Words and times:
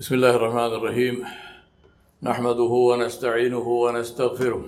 بسم 0.00 0.14
الله 0.14 0.36
الرحمن 0.36 0.72
الرحيم. 0.74 1.24
نحمده 2.22 2.72
ونستعينه 2.90 3.66
ونستغفره 3.68 4.64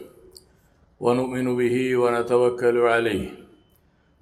ونؤمن 1.00 1.56
به 1.56 1.96
ونتوكل 1.96 2.78
عليه. 2.78 3.28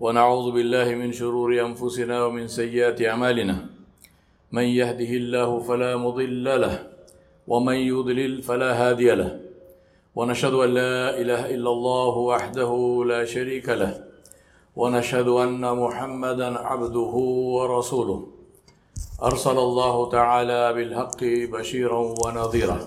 ونعوذ 0.01 0.53
بالله 0.53 0.95
من 0.95 1.13
شرور 1.13 1.67
أنفسنا 1.67 2.25
ومن 2.25 2.47
سيئات 2.47 3.03
أعمالنا. 3.03 3.67
من 4.53 4.63
يهده 4.63 5.11
الله 5.21 5.61
فلا 5.61 5.97
مضل 5.97 6.61
له 6.61 6.87
ومن 7.49 7.75
يضلل 7.75 8.43
فلا 8.43 8.71
هادي 8.73 9.11
له. 9.11 9.41
ونشهد 10.15 10.55
أن 10.55 10.71
لا 10.75 11.21
إله 11.21 11.55
إلا 11.55 11.71
الله 11.71 12.15
وحده 12.17 13.05
لا 13.07 13.25
شريك 13.25 13.69
له. 13.69 14.05
ونشهد 14.77 15.29
أن 15.29 15.77
محمدا 15.77 16.59
عبده 16.59 17.15
ورسوله. 17.57 18.40
أرسل 19.23 19.59
الله 19.59 20.11
تعالى 20.11 20.73
بالحق 20.73 21.21
بشيرا 21.25 21.99
ونظيرا 21.99 22.79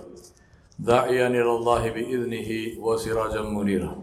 داعيا 0.80 1.27
إلى 1.27 1.52
الله 1.52 1.90
بإذنه 1.90 2.49
وسراجا 2.80 3.41
منيرا. 3.41 3.95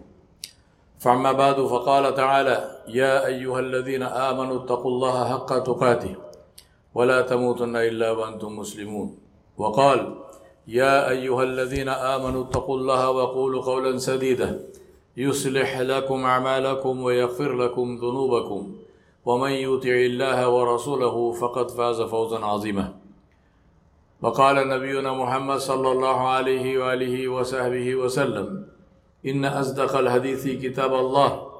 فأما 0.98 1.32
بعد 1.32 1.60
فقال 1.60 2.15
تعالى 2.15 2.56
يا 2.88 3.27
أيها 3.27 3.60
الذين 3.60 4.02
آمنوا 4.02 4.65
اتقوا 4.65 4.91
الله 4.91 5.28
حق 5.28 5.59
تقاته 5.59 6.15
ولا 6.95 7.23
تموتن 7.23 7.77
إلا 7.77 8.10
وأنتم 8.10 8.56
مسلمون. 8.56 9.18
وقال 9.59 10.15
يا 10.68 11.10
أيها 11.10 11.42
الذين 11.42 11.88
آمنوا 11.88 12.45
اتقوا 12.45 12.77
الله 12.79 13.10
وقولوا 13.10 13.62
قولا 13.62 13.98
سديدا 13.98 14.60
يصلح 15.16 15.79
لكم 15.79 16.24
أعمالكم 16.24 17.02
ويغفر 17.02 17.52
لكم 17.52 17.96
ذنوبكم. 17.96 18.74
ومن 19.24 19.51
يطع 19.51 19.97
الله 20.10 20.48
ورسوله 20.48 21.33
فقد 21.33 21.70
فاز 21.70 22.01
فوزا 22.01 22.38
عظيما. 22.45 22.95
وقال 24.23 24.69
نبينا 24.69 25.12
محمد 25.12 25.59
صلى 25.59 25.93
الله 25.93 26.29
عليه 26.29 26.79
وآله 26.79 27.29
وصحبه 27.29 27.95
وسلم 27.95 28.66
إن 29.26 29.45
أصدق 29.45 29.96
الحديث 29.96 30.48
كتاب 30.65 30.95
الله 30.95 31.51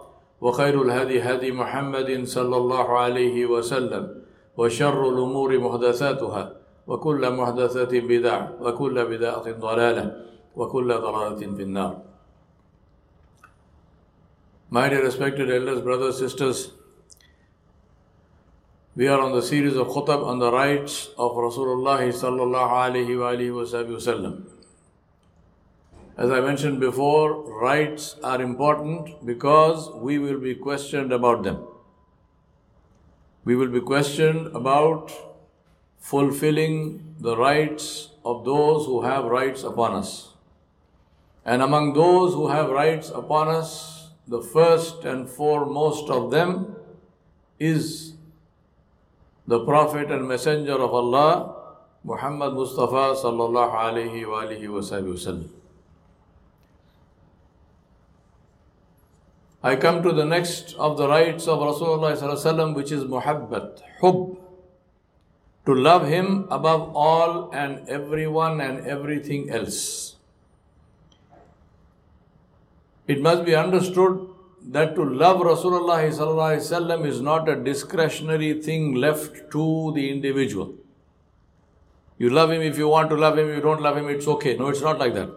وخير 0.41 0.83
الهدي 0.83 1.21
هدي 1.21 1.53
محمد 1.53 2.25
صلى 2.25 2.57
الله 2.57 2.99
عليه 2.99 3.47
وسلم 3.47 4.23
وشر 4.57 5.09
الأمور 5.09 5.59
محدثاتها 5.59 6.53
وكل 6.87 7.31
محدثة 7.31 8.01
بدعة 8.01 8.53
وكل 8.61 8.97
بدعة 9.07 9.53
ضلالة 9.53 10.17
وكل 10.57 10.89
ضلالة 10.95 11.41
في 11.57 11.63
النار. 11.63 12.03
My 14.71 14.89
dear 14.89 15.03
respected 15.03 15.51
elders, 15.51 15.81
brothers, 15.81 16.19
sisters, 16.19 16.71
we 18.97 19.07
are 19.07 19.21
on 19.21 19.31
the 19.31 19.41
series 19.41 19.77
of 19.77 19.87
khutab 19.87 20.27
on 20.27 20.41
the 20.41 20.51
rights 20.51 21.11
of 21.17 21.33
Rasulullah 21.33 22.01
sallallahu 22.01 23.07
alaihi 23.17 23.51
wasallam. 23.55 24.47
As 26.17 26.29
I 26.29 26.41
mentioned 26.41 26.81
before, 26.81 27.61
rights 27.63 28.17
are 28.25 28.43
important 28.43 29.25
because 29.25 29.89
we 29.95 30.19
will 30.19 30.41
be 30.41 30.57
questioned 30.57 31.13
about 31.13 31.45
them. 31.45 31.65
We 33.45 33.55
will 33.55 33.69
be 33.69 33.81
questioned 33.81 34.49
about 34.57 35.13
fulfilling 36.01 37.15
the 37.21 37.37
rights 37.37 38.09
of 38.25 38.45
those 38.45 38.87
who 38.87 39.03
have 39.03 39.25
rights 39.25 39.63
upon 39.63 39.95
us. 39.95 40.35
And 41.45 41.63
among 41.63 41.93
those 41.93 42.35
who 42.35 42.49
have 42.49 42.71
rights 42.71 43.09
upon 43.11 43.49
us, 43.49 44.09
the 44.27 44.43
first 44.43 45.05
and 45.05 45.29
foremost 45.29 46.11
of 46.11 46.33
them 46.33 46.75
is 47.61 48.10
the 49.51 49.59
Prophet 49.65 50.13
and 50.13 50.29
Messenger 50.29 50.75
of 50.75 50.95
Allah, 50.95 51.57
Muhammad 52.05 52.53
Mustafa 52.55 53.17
sallallahu 53.21 53.75
alayhi 53.85 54.25
wa 54.25 54.45
alihi 54.45 54.69
wa 54.69 54.79
sallam. 54.79 55.49
I 59.61 59.75
come 59.75 60.05
to 60.05 60.13
the 60.13 60.25
next 60.25 60.77
of 60.77 60.97
the 60.97 61.09
rights 61.09 61.49
of 61.49 61.59
Rasulullah 61.59 62.17
sallallahu 62.17 62.77
which 62.77 62.93
is 62.93 63.03
muhabbat, 63.03 63.83
hub. 64.01 64.39
To 65.67 65.75
love 65.75 66.07
him 66.07 66.47
above 66.49 66.95
all 66.95 67.51
and 67.53 67.89
everyone 67.89 68.61
and 68.61 68.87
everything 68.87 69.51
else. 69.51 70.15
It 73.09 73.21
must 73.21 73.45
be 73.45 73.57
understood 73.57 74.30
that 74.69 74.95
to 74.95 75.05
love 75.05 75.41
Rasulullah 75.41 77.07
is 77.07 77.21
not 77.21 77.49
a 77.49 77.57
discretionary 77.57 78.61
thing 78.63 78.95
left 78.95 79.51
to 79.53 79.93
the 79.95 80.11
individual. 80.11 80.75
You 82.19 82.31
love 82.31 82.51
him 82.53 82.61
if 82.61 82.77
you 82.77 82.87
want 82.89 83.09
to 83.11 83.17
love 83.17 83.39
him, 83.39 83.49
you 83.49 83.61
don't 83.61 83.81
love 83.81 83.97
him, 83.97 84.09
it's 84.09 84.29
okay. 84.29 84.57
No, 84.57 84.69
it's 84.69 84.83
not 84.83 84.99
like 84.99 85.15
that. 85.15 85.31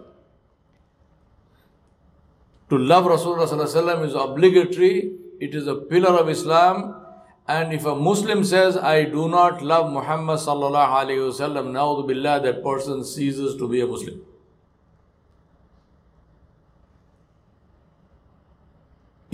To 2.70 2.78
love 2.78 3.04
Rasulullah 3.04 4.04
is 4.04 4.14
obligatory, 4.14 5.12
it 5.40 5.54
is 5.54 5.66
a 5.66 5.74
pillar 5.74 6.18
of 6.18 6.28
Islam. 6.28 6.96
And 7.46 7.74
if 7.74 7.84
a 7.84 7.94
Muslim 7.94 8.42
says, 8.42 8.76
I 8.76 9.04
do 9.04 9.28
not 9.28 9.62
love 9.62 9.92
Muhammad 9.92 10.38
sallallahu 10.38 10.88
alayhi 10.88 11.30
wasallam, 11.30 11.72
now 11.72 12.00
billah, 12.00 12.40
that 12.42 12.62
person 12.62 13.04
ceases 13.04 13.56
to 13.56 13.68
be 13.68 13.80
a 13.80 13.86
Muslim. 13.86 14.22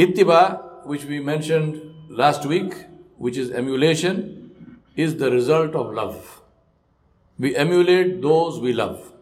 Ittiba, 0.00 0.86
which 0.86 1.04
we 1.04 1.20
mentioned 1.20 1.94
last 2.08 2.46
week, 2.46 2.72
which 3.18 3.36
is 3.36 3.50
emulation, 3.50 4.78
is 4.96 5.16
the 5.16 5.30
result 5.30 5.74
of 5.74 5.92
love. 5.92 6.40
We 7.38 7.54
emulate 7.54 8.22
those 8.22 8.58
we 8.58 8.72
love. 8.72 9.12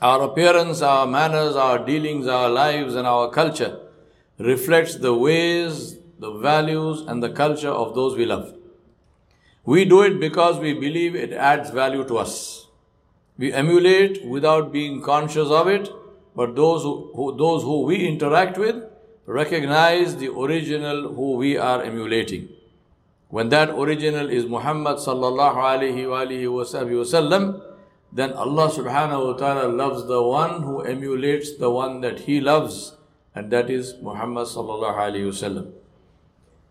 Our 0.00 0.22
appearance, 0.22 0.80
our 0.80 1.06
manners, 1.06 1.56
our 1.56 1.84
dealings, 1.84 2.26
our 2.26 2.48
lives, 2.48 2.94
and 2.94 3.06
our 3.06 3.30
culture 3.30 3.78
reflects 4.38 4.96
the 4.96 5.12
ways, 5.12 5.98
the 6.18 6.32
values, 6.32 7.02
and 7.06 7.22
the 7.22 7.30
culture 7.30 7.76
of 7.84 7.94
those 7.94 8.16
we 8.16 8.24
love. 8.24 8.54
We 9.66 9.84
do 9.84 10.00
it 10.02 10.18
because 10.18 10.58
we 10.58 10.72
believe 10.72 11.14
it 11.14 11.34
adds 11.34 11.68
value 11.68 12.04
to 12.04 12.16
us. 12.16 12.66
We 13.36 13.52
emulate 13.52 14.24
without 14.24 14.72
being 14.72 15.02
conscious 15.02 15.48
of 15.50 15.68
it, 15.68 15.90
but 16.34 16.56
those 16.56 16.82
who, 16.82 17.10
who 17.14 17.36
those 17.36 17.62
who 17.62 17.82
we 17.82 18.06
interact 18.06 18.56
with 18.56 18.82
recognize 19.26 20.16
the 20.16 20.32
original 20.32 21.12
who 21.14 21.34
we 21.34 21.56
are 21.56 21.82
emulating. 21.82 22.48
When 23.28 23.48
that 23.48 23.70
original 23.70 24.30
is 24.30 24.46
Muhammad 24.46 24.98
sallallahu 24.98 25.56
alaihi 25.56 26.06
wasallam, 26.06 27.60
then 28.12 28.32
Allah 28.32 28.70
subhanahu 28.70 29.26
wa 29.26 29.32
ta'ala 29.32 29.68
loves 29.68 30.06
the 30.06 30.22
one 30.22 30.62
who 30.62 30.80
emulates 30.82 31.56
the 31.56 31.68
one 31.68 32.00
that 32.02 32.20
he 32.20 32.40
loves, 32.40 32.96
and 33.34 33.50
that 33.50 33.68
is 33.68 33.96
Muhammad 34.00 34.46
sallallahu 34.46 34.96
alaihi 34.96 35.26
wasallam. 35.26 35.72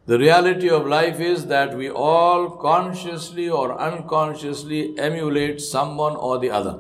The 0.06 0.18
reality 0.18 0.70
of 0.70 0.88
life 0.88 1.20
is 1.20 1.48
that 1.48 1.76
we 1.76 1.90
all 1.90 2.52
consciously 2.52 3.50
or 3.50 3.78
unconsciously 3.78 4.98
emulate 4.98 5.60
someone 5.60 6.16
or 6.16 6.40
the 6.40 6.52
other, 6.52 6.80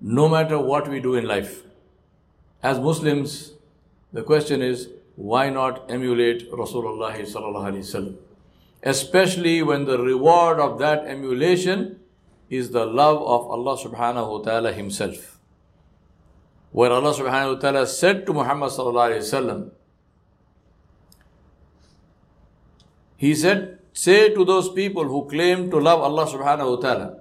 no 0.00 0.28
matter 0.28 0.58
what 0.58 0.88
we 0.88 1.00
do 1.00 1.14
in 1.14 1.26
life. 1.26 1.62
As 2.62 2.78
Muslims, 2.78 3.52
the 4.11 4.23
question 4.23 4.61
is, 4.61 4.89
why 5.15 5.49
not 5.49 5.89
emulate 5.89 6.51
Rasulullah 6.51 7.13
sallallahu 7.13 7.69
alaihi 7.71 7.85
wasallam? 7.85 8.15
Especially 8.83 9.63
when 9.63 9.85
the 9.85 9.97
reward 9.97 10.59
of 10.59 10.79
that 10.79 11.05
emulation 11.05 11.99
is 12.49 12.71
the 12.71 12.85
love 12.85 13.21
of 13.21 13.49
Allah 13.49 13.77
subhanahu 13.77 14.29
wa 14.29 14.39
ta'ala 14.43 14.73
himself. 14.73 15.39
Where 16.71 16.91
Allah 16.91 17.13
subhanahu 17.13 17.55
wa 17.55 17.59
ta'ala 17.59 17.87
said 17.87 18.25
to 18.25 18.33
Muhammad 18.33 18.71
sallallahu 18.71 19.09
alaihi 19.09 19.25
wasallam, 19.25 19.71
He 23.17 23.33
said, 23.35 23.79
say 23.93 24.33
to 24.33 24.43
those 24.43 24.69
people 24.69 25.05
who 25.05 25.29
claim 25.29 25.71
to 25.71 25.77
love 25.77 26.01
Allah 26.01 26.25
subhanahu 26.27 26.75
wa 26.75 26.81
ta'ala, 26.81 27.17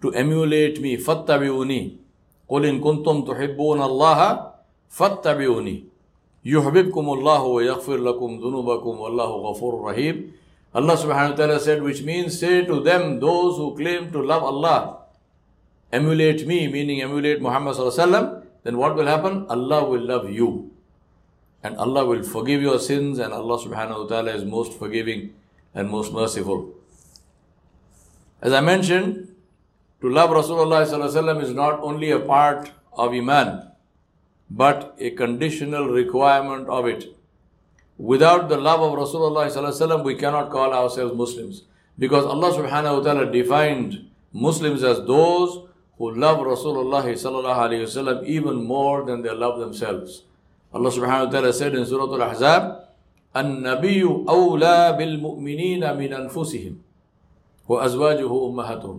to 0.00 0.12
emulate 0.12 0.80
me, 0.80 0.96
fattabi'uni, 0.96 1.98
قُلْ 2.48 2.62
إِن 2.64 2.80
كُنْتُمْ 2.80 3.26
تُحِبُّونَ 3.26 3.80
اللَّهَ 3.80 4.47
ফত্তাবিউনি 4.97 5.75
ইউহবিব 6.51 6.87
কুমুল্লাহ 6.95 7.43
ইয়াকফির 7.67 7.99
লাকুম 8.09 8.29
দুনুবাকুম 8.43 8.95
আল্লাহ 9.09 9.29
গফুর 9.45 9.75
রাহিম 9.89 10.17
Allah 10.71 10.93
subhanahu 10.93 11.33
wa 11.33 11.37
ta'ala 11.37 11.59
said, 11.59 11.81
which 11.81 12.03
means 12.03 12.39
say 12.39 12.63
to 12.63 12.79
them, 12.79 13.19
those 13.19 13.57
who 13.57 13.75
claim 13.75 14.11
to 14.11 14.21
love 14.21 14.43
Allah, 14.43 14.99
emulate 15.91 16.45
me, 16.45 16.67
meaning 16.67 17.01
emulate 17.01 17.41
Muhammad 17.41 17.75
sallallahu 17.75 18.43
then 18.63 18.77
what 18.77 18.95
will 18.95 19.07
happen? 19.07 19.45
Allah 19.49 19.83
will 19.83 20.05
love 20.05 20.29
you. 20.29 20.71
And 21.63 21.75
Allah 21.77 22.05
will 22.05 22.23
forgive 22.23 22.61
your 22.61 22.77
sins 22.77 23.17
and 23.17 23.33
Allah 23.33 23.57
subhanahu 23.57 24.03
wa 24.03 24.07
ta'ala 24.07 24.31
is 24.31 24.45
most 24.45 24.77
forgiving 24.77 25.33
and 25.73 25.89
most 25.89 26.13
merciful. 26.13 26.73
As 28.41 28.53
I 28.53 28.61
mentioned, 28.61 29.33
to 30.01 30.09
love 30.09 30.29
Rasulullah 30.29 30.85
sallallahu 30.85 31.43
is 31.43 31.51
not 31.51 31.79
only 31.81 32.11
a 32.11 32.19
part 32.19 32.71
of 32.93 33.11
Iman, 33.11 33.68
but 34.50 34.94
a 34.98 35.10
conditional 35.10 35.88
requirement 35.88 36.68
of 36.68 36.86
it. 36.86 37.16
Without 37.96 38.48
the 38.48 38.56
love 38.56 38.80
of 38.80 38.98
Rasulullah, 38.98 40.04
we 40.04 40.16
cannot 40.16 40.50
call 40.50 40.72
ourselves 40.72 41.14
Muslims. 41.14 41.62
Because 41.98 42.24
Allah 42.24 42.50
subhanahu 42.52 42.98
wa 42.98 43.02
ta'ala 43.02 43.32
defined 43.32 44.10
Muslims 44.32 44.82
as 44.82 44.98
those 45.06 45.68
who 45.96 46.10
love 46.14 46.38
Rasulullah 46.38 47.06
sallallahu 47.06 47.70
alayhi 47.70 47.86
wasallam 47.86 48.26
even 48.26 48.64
more 48.64 49.04
than 49.04 49.22
they 49.22 49.30
love 49.30 49.60
themselves. 49.60 50.24
Allah 50.72 50.90
subhanahu 50.90 51.26
wa 51.26 51.30
ta'ala 51.30 51.52
said 51.52 51.74
in 51.74 51.86
Surah 51.86 52.10
Al-Ahzab, 52.10 52.84
النبي 53.34 54.02
أولى 54.28 54.94
بالمؤمنين 54.98 55.82
من 55.98 56.10
أنفسهم 56.14 56.74
وأزواجه 57.68 58.30
أمهاتهم 58.30 58.98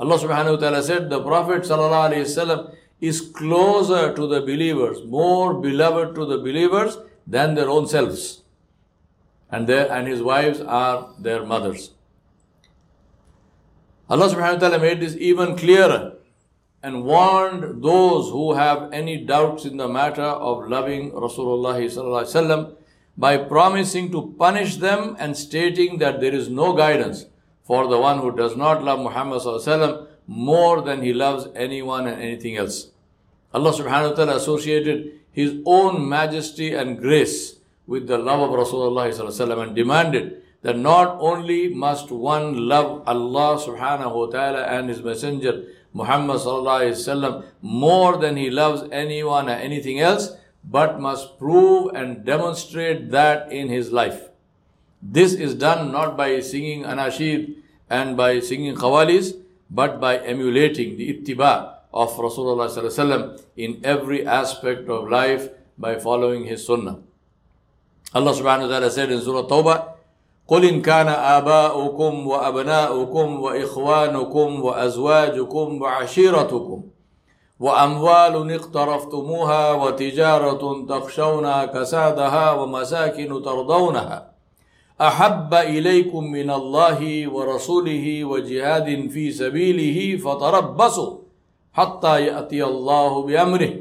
Allah 0.00 0.16
subhanahu 0.16 0.56
wa 0.56 0.60
ta'ala 0.60 0.82
said 0.82 1.10
the 1.12 1.20
Prophet 1.20 1.60
sallallahu 1.60 2.08
alayhi 2.08 2.24
wasallam 2.24 2.72
is 3.01 3.21
closer 3.21 4.13
to 4.13 4.27
the 4.27 4.41
believers, 4.41 5.03
more 5.05 5.53
beloved 5.53 6.15
to 6.15 6.25
the 6.25 6.37
believers 6.37 6.97
than 7.27 7.55
their 7.55 7.69
own 7.69 7.87
selves. 7.87 8.43
And, 9.51 9.67
their, 9.67 9.91
and 9.91 10.07
his 10.07 10.21
wives 10.21 10.61
are 10.61 11.09
their 11.19 11.45
mothers. 11.45 11.91
Allah 14.09 14.29
subhanahu 14.29 14.53
wa 14.53 14.69
ta'ala 14.69 14.79
made 14.79 14.99
this 14.99 15.15
even 15.17 15.57
clearer 15.57 16.13
and 16.83 17.03
warned 17.03 17.83
those 17.83 18.29
who 18.29 18.53
have 18.53 18.93
any 18.93 19.17
doubts 19.25 19.65
in 19.65 19.77
the 19.77 19.87
matter 19.87 20.21
of 20.21 20.69
loving 20.69 21.11
Rasulullah 21.11 22.75
by 23.17 23.37
promising 23.37 24.11
to 24.11 24.35
punish 24.37 24.75
them 24.75 25.15
and 25.17 25.35
stating 25.35 25.97
that 25.97 26.21
there 26.21 26.33
is 26.33 26.49
no 26.49 26.73
guidance 26.73 27.25
for 27.63 27.87
the 27.87 27.97
one 27.97 28.19
who 28.19 28.35
does 28.35 28.55
not 28.55 28.83
love 28.83 28.99
Muhammad 28.99 29.41
more 30.27 30.81
than 30.81 31.01
he 31.01 31.13
loves 31.13 31.47
anyone 31.55 32.07
and 32.07 32.21
anything 32.21 32.57
else. 32.57 32.87
Allah 33.53 33.71
subhanahu 33.71 34.11
wa 34.11 34.15
ta'ala 34.15 34.35
associated 34.35 35.11
his 35.31 35.55
own 35.65 36.07
majesty 36.07 36.73
and 36.73 36.97
grace 36.99 37.55
with 37.87 38.07
the 38.07 38.17
love 38.17 38.41
of 38.41 38.57
Rasulullah 38.57 39.63
and 39.63 39.75
demanded 39.75 40.41
that 40.61 40.77
not 40.77 41.17
only 41.19 41.69
must 41.69 42.09
one 42.11 42.67
love 42.67 43.03
Allah 43.05 43.61
subhanahu 43.61 44.15
wa 44.15 44.25
ta'ala 44.27 44.63
and 44.63 44.89
his 44.89 45.01
messenger 45.03 45.63
Muhammad 45.93 46.37
sallallahu 46.37 47.45
more 47.61 48.17
than 48.17 48.35
he 48.35 48.49
loves 48.49 48.83
anyone 48.91 49.47
or 49.47 49.53
anything 49.53 49.99
else, 49.99 50.35
but 50.63 50.99
must 50.99 51.37
prove 51.37 51.93
and 51.93 52.25
demonstrate 52.25 53.11
that 53.11 53.51
in 53.51 53.69
his 53.69 53.91
life. 53.91 54.29
This 55.01 55.33
is 55.33 55.53
done 55.53 55.91
not 55.91 56.17
by 56.17 56.39
singing 56.39 56.83
anashid 56.83 57.55
and 57.89 58.17
by 58.17 58.39
singing 58.39 58.75
qawalis, 58.75 59.37
but 59.70 60.00
by 60.00 60.18
emulating 60.18 60.96
the 60.96 61.12
ittiba 61.14 61.74
of 61.92 62.10
Rasulullah 62.16 63.38
in 63.56 63.80
every 63.84 64.26
aspect 64.26 64.88
of 64.88 65.08
life 65.08 65.48
by 65.78 65.98
following 65.98 66.44
his 66.44 66.66
sunnah. 66.66 66.98
Allah 68.14 68.32
subhanahu 68.34 68.66
wa 68.66 68.72
ta'ala 68.74 68.90
said 68.90 69.10
in 69.10 69.20
Surah 69.20 69.46
Tawbah, 69.46 70.00
قل 70.50 70.64
إن 70.64 70.82
كان 70.82 71.08
آباؤكم 71.08 72.26
وأبناؤكم 72.26 73.40
وإخوانكم 73.42 74.64
وأزواجكم 74.64 75.82
وعشيرتكم 75.82 76.82
وأموال 77.60 78.54
اقترفتموها 78.54 79.72
وتجارة 79.72 80.86
تخشون 80.88 81.64
كسادها 81.64 82.52
ومساكن 82.52 83.42
ترضونها 83.42 84.30
أحب 85.01 85.53
إليكم 85.53 86.23
من 86.23 86.49
الله 86.49 87.27
ورسوله 87.27 88.25
وجهاد 88.25 89.09
في 89.11 89.31
سبيله 89.31 90.17
فتربصوا 90.17 91.17
حتى 91.73 92.21
يأتي 92.25 92.63
الله 92.63 93.21
بأمره. 93.23 93.73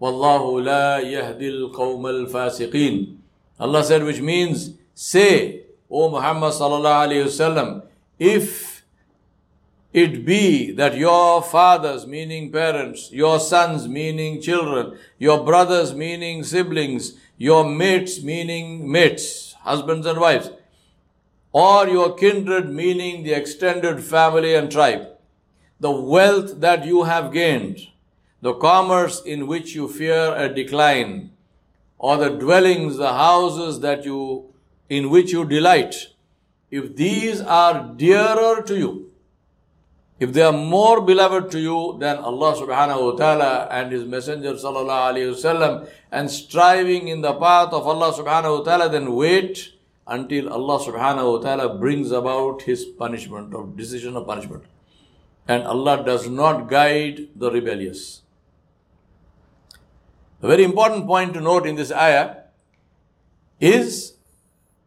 والله 0.00 0.60
لا 0.60 0.98
يهدي 0.98 1.48
القوم 1.48 2.06
الفاسقين. 2.06 3.18
Allah 3.60 3.84
said 3.84 4.04
which 4.04 4.20
means 4.20 4.70
say 4.94 5.64
O 5.90 6.08
Muhammad 6.08 6.52
sallallahu 6.52 7.04
alayhi 7.08 7.24
wasallam, 7.24 7.82
if 8.18 8.77
it 9.92 10.24
be 10.24 10.70
that 10.72 10.96
your 10.96 11.42
fathers, 11.42 12.06
meaning 12.06 12.52
parents, 12.52 13.10
your 13.10 13.40
sons, 13.40 13.88
meaning 13.88 14.40
children, 14.40 14.98
your 15.18 15.44
brothers, 15.44 15.94
meaning 15.94 16.44
siblings, 16.44 17.14
your 17.38 17.64
mates, 17.64 18.22
meaning 18.22 18.90
mates, 18.90 19.54
husbands 19.62 20.06
and 20.06 20.20
wives, 20.20 20.50
or 21.52 21.88
your 21.88 22.14
kindred, 22.14 22.68
meaning 22.70 23.22
the 23.22 23.32
extended 23.32 24.02
family 24.02 24.54
and 24.54 24.70
tribe, 24.70 25.08
the 25.80 25.90
wealth 25.90 26.60
that 26.60 26.84
you 26.84 27.04
have 27.04 27.32
gained, 27.32 27.88
the 28.42 28.54
commerce 28.54 29.22
in 29.22 29.46
which 29.46 29.74
you 29.74 29.88
fear 29.88 30.34
a 30.36 30.52
decline, 30.52 31.30
or 31.96 32.16
the 32.16 32.28
dwellings, 32.28 32.96
the 32.98 33.12
houses 33.12 33.80
that 33.80 34.04
you 34.04 34.44
in 34.88 35.10
which 35.10 35.32
you 35.32 35.44
delight, 35.44 36.08
if 36.70 36.96
these 36.96 37.40
are 37.40 37.92
dearer 37.96 38.62
to 38.62 38.78
you, 38.78 39.07
if 40.18 40.32
they 40.32 40.42
are 40.42 40.52
more 40.52 41.00
beloved 41.00 41.50
to 41.52 41.60
you 41.60 41.96
than 42.00 42.18
Allah 42.18 42.54
subhanahu 42.56 43.12
wa 43.12 43.16
ta'ala 43.16 43.68
and 43.70 43.92
His 43.92 44.04
Messenger 44.04 44.54
sallallahu 44.54 45.14
alayhi 45.14 45.34
wasallam 45.34 45.88
and 46.10 46.30
striving 46.30 47.06
in 47.08 47.20
the 47.20 47.34
path 47.34 47.72
of 47.72 47.86
Allah 47.86 48.12
subhanahu 48.12 48.58
wa 48.58 48.64
ta'ala, 48.64 48.88
then 48.88 49.14
wait 49.14 49.74
until 50.08 50.52
Allah 50.52 50.78
subhanahu 50.84 51.32
wa 51.34 51.38
ta'ala 51.38 51.78
brings 51.78 52.10
about 52.10 52.62
His 52.62 52.84
punishment 52.84 53.54
or 53.54 53.66
decision 53.66 54.16
of 54.16 54.26
punishment. 54.26 54.64
And 55.46 55.62
Allah 55.62 56.02
does 56.04 56.28
not 56.28 56.68
guide 56.68 57.28
the 57.36 57.50
rebellious. 57.50 58.22
A 60.42 60.48
very 60.48 60.64
important 60.64 61.06
point 61.06 61.34
to 61.34 61.40
note 61.40 61.66
in 61.66 61.76
this 61.76 61.92
ayah 61.92 62.36
is 63.60 64.14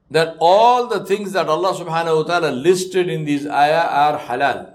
that 0.10 0.36
all 0.40 0.88
the 0.88 1.06
things 1.06 1.32
that 1.32 1.48
Allah 1.48 1.74
subhanahu 1.74 2.18
wa 2.18 2.24
ta'ala 2.24 2.52
listed 2.52 3.08
in 3.08 3.24
these 3.24 3.48
ayah 3.48 3.88
are 3.88 4.20
halal. 4.20 4.74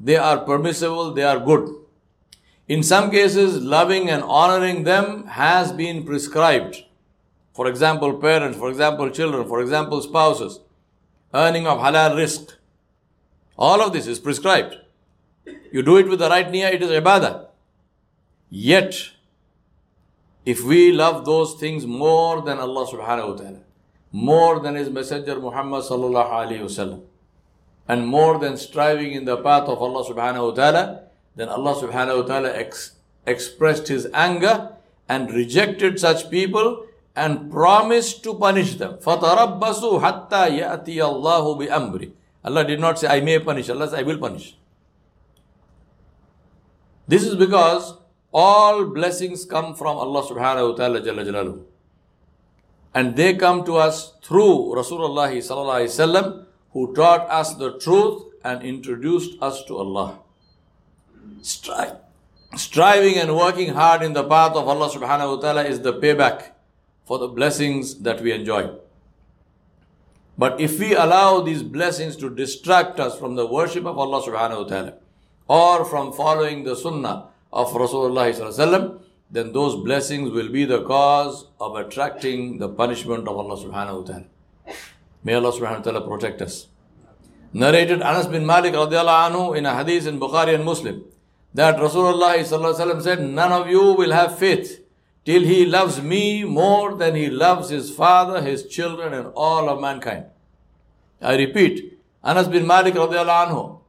They 0.00 0.16
are 0.16 0.38
permissible, 0.38 1.12
they 1.12 1.22
are 1.22 1.38
good. 1.38 1.74
In 2.66 2.82
some 2.82 3.10
cases, 3.10 3.62
loving 3.62 4.08
and 4.08 4.22
honoring 4.22 4.84
them 4.84 5.26
has 5.26 5.72
been 5.72 6.04
prescribed. 6.04 6.84
For 7.52 7.68
example, 7.68 8.14
parents, 8.14 8.58
for 8.58 8.70
example, 8.70 9.10
children, 9.10 9.46
for 9.46 9.60
example, 9.60 10.00
spouses, 10.02 10.60
earning 11.32 11.66
of 11.66 11.78
halal 11.78 12.16
rizq. 12.16 12.54
All 13.56 13.80
of 13.80 13.92
this 13.92 14.06
is 14.06 14.18
prescribed. 14.18 14.76
You 15.70 15.82
do 15.82 15.96
it 15.98 16.08
with 16.08 16.18
the 16.18 16.28
right 16.28 16.50
niyyah, 16.50 16.72
it 16.72 16.82
is 16.82 16.90
ibadah. 16.90 17.46
Yet, 18.50 19.10
if 20.44 20.64
we 20.64 20.90
love 20.92 21.24
those 21.24 21.54
things 21.54 21.86
more 21.86 22.42
than 22.42 22.58
Allah 22.58 22.86
subhanahu 22.86 23.30
wa 23.30 23.36
ta'ala, 23.36 23.60
more 24.12 24.60
than 24.60 24.74
his 24.74 24.88
messenger 24.88 25.38
Muhammad 25.38 25.84
sallallahu 25.84 26.30
alaihi 26.30 26.60
wasallam 26.60 27.02
and 27.87 28.07
more 28.07 28.37
than 28.37 28.57
striving 28.57 29.13
in 29.13 29.25
the 29.25 29.37
path 29.37 29.63
of 29.67 29.81
Allah 29.81 30.05
subhanahu 30.05 30.49
wa 30.49 30.55
ta'ala, 30.55 31.03
then 31.35 31.49
Allah 31.49 31.73
subhanahu 31.75 32.21
wa 32.21 32.27
ta'ala 32.27 32.53
ex- 32.55 32.91
expressed 33.25 33.87
his 33.87 34.07
anger 34.13 34.73
and 35.07 35.33
rejected 35.33 35.99
such 35.99 36.29
people 36.29 36.85
and 37.15 37.51
promised 37.51 38.23
to 38.23 38.35
punish 38.35 38.75
them. 38.75 38.97
فَتَرَبَّصُوا 38.97 40.01
حَتَّى 40.01 40.59
يَأْتِيَ 40.61 41.01
اللَّهُ 41.01 41.67
بِأَمْرِ 41.67 42.11
Allah 42.45 42.63
did 42.63 42.79
not 42.79 42.99
say, 42.99 43.07
I 43.07 43.21
may 43.21 43.39
punish. 43.39 43.69
Allah 43.69 43.89
said, 43.89 43.99
I 43.99 44.03
will 44.03 44.17
punish. 44.17 44.55
This 47.07 47.23
is 47.23 47.35
because 47.35 47.97
all 48.31 48.85
blessings 48.85 49.43
come 49.45 49.73
from 49.75 49.97
Allah 49.97 50.23
subhanahu 50.23 50.71
wa 50.71 50.75
ta'ala 50.77 51.01
jalla 51.01 51.25
jalaluhu 51.25 51.63
and 52.93 53.15
they 53.15 53.35
come 53.35 53.63
to 53.65 53.77
us 53.77 54.13
through 54.21 54.73
Rasulullah 54.75 55.29
sallallahu 55.31 56.45
who 56.74 56.92
taught 56.92 57.30
us 57.30 57.54
the 57.54 57.78
truth 57.78 58.24
and 58.44 58.62
introduced 58.62 59.40
us 59.40 59.64
to 59.64 59.78
Allah. 59.78 60.18
Stri- 61.40 61.96
striving 62.56 63.16
and 63.16 63.34
working 63.36 63.72
hard 63.74 64.02
in 64.02 64.12
the 64.12 64.24
path 64.24 64.52
of 64.54 64.68
Allah 64.68 64.90
subhanahu 64.90 65.36
wa 65.36 65.40
ta'ala 65.40 65.64
is 65.64 65.80
the 65.80 65.94
payback 65.94 66.50
for 67.06 67.18
the 67.18 67.28
blessings 67.28 68.00
that 68.00 68.20
we 68.20 68.32
enjoy. 68.32 68.70
But 70.36 70.60
if 70.60 70.80
we 70.80 70.94
allow 70.94 71.40
these 71.40 71.62
blessings 71.62 72.16
to 72.16 72.28
distract 72.28 72.98
us 72.98 73.16
from 73.16 73.36
the 73.36 73.46
worship 73.46 73.86
of 73.86 73.96
Allah 73.96 74.20
subhanahu 74.20 74.64
wa 74.64 74.68
ta'ala 74.68 74.94
or 75.46 75.84
from 75.84 76.12
following 76.12 76.64
the 76.64 76.74
sunnah 76.74 77.28
of 77.52 77.70
Rasulullah 77.70 79.00
then 79.30 79.52
those 79.52 79.76
blessings 79.84 80.30
will 80.30 80.50
be 80.50 80.64
the 80.64 80.82
cause 80.82 81.46
of 81.60 81.76
attracting 81.76 82.58
the 82.58 82.68
punishment 82.68 83.28
of 83.28 83.36
Allah 83.38 83.56
subhanahu 83.56 84.00
wa 84.00 84.06
ta'ala. 84.06 84.33
May 85.24 85.34
Allah 85.34 85.52
subhanahu 85.52 85.78
wa 85.78 85.82
ta'ala 85.82 86.06
protect 86.06 86.42
us. 86.42 86.68
Narrated 87.52 88.02
Anas 88.02 88.26
bin 88.26 88.44
Malik 88.44 88.74
radiallahu 88.74 89.30
anhu 89.30 89.56
in 89.56 89.64
a 89.64 89.74
hadith 89.74 90.06
in 90.06 90.20
Bukhari 90.20 90.54
and 90.54 90.64
Muslim 90.64 91.04
that 91.54 91.76
Rasulullah 91.76 93.02
said, 93.02 93.20
None 93.20 93.52
of 93.52 93.68
you 93.68 93.92
will 93.94 94.12
have 94.12 94.38
faith 94.38 94.84
till 95.24 95.42
he 95.42 95.64
loves 95.64 96.02
me 96.02 96.44
more 96.44 96.94
than 96.94 97.14
he 97.14 97.30
loves 97.30 97.70
his 97.70 97.90
father, 97.90 98.42
his 98.42 98.66
children, 98.66 99.14
and 99.14 99.28
all 99.34 99.68
of 99.68 99.80
mankind. 99.80 100.26
I 101.22 101.36
repeat, 101.36 101.98
Anas 102.22 102.48
bin 102.48 102.66
Malik 102.66 102.94
radiallahu 102.94 103.48
anhu 103.48 103.80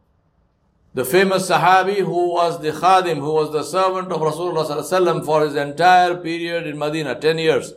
the 0.95 1.03
famous 1.03 1.49
Sahabi 1.49 1.97
who 1.97 2.33
was 2.33 2.61
the 2.61 2.71
Khadim, 2.71 3.17
who 3.17 3.33
was 3.33 3.51
the 3.51 3.63
servant 3.63 4.13
of 4.13 4.21
Rasulullah 4.21 5.25
for 5.25 5.43
his 5.43 5.55
entire 5.55 6.15
period 6.15 6.65
in 6.65 6.79
Medina, 6.79 7.19
10 7.19 7.37
years. 7.37 7.73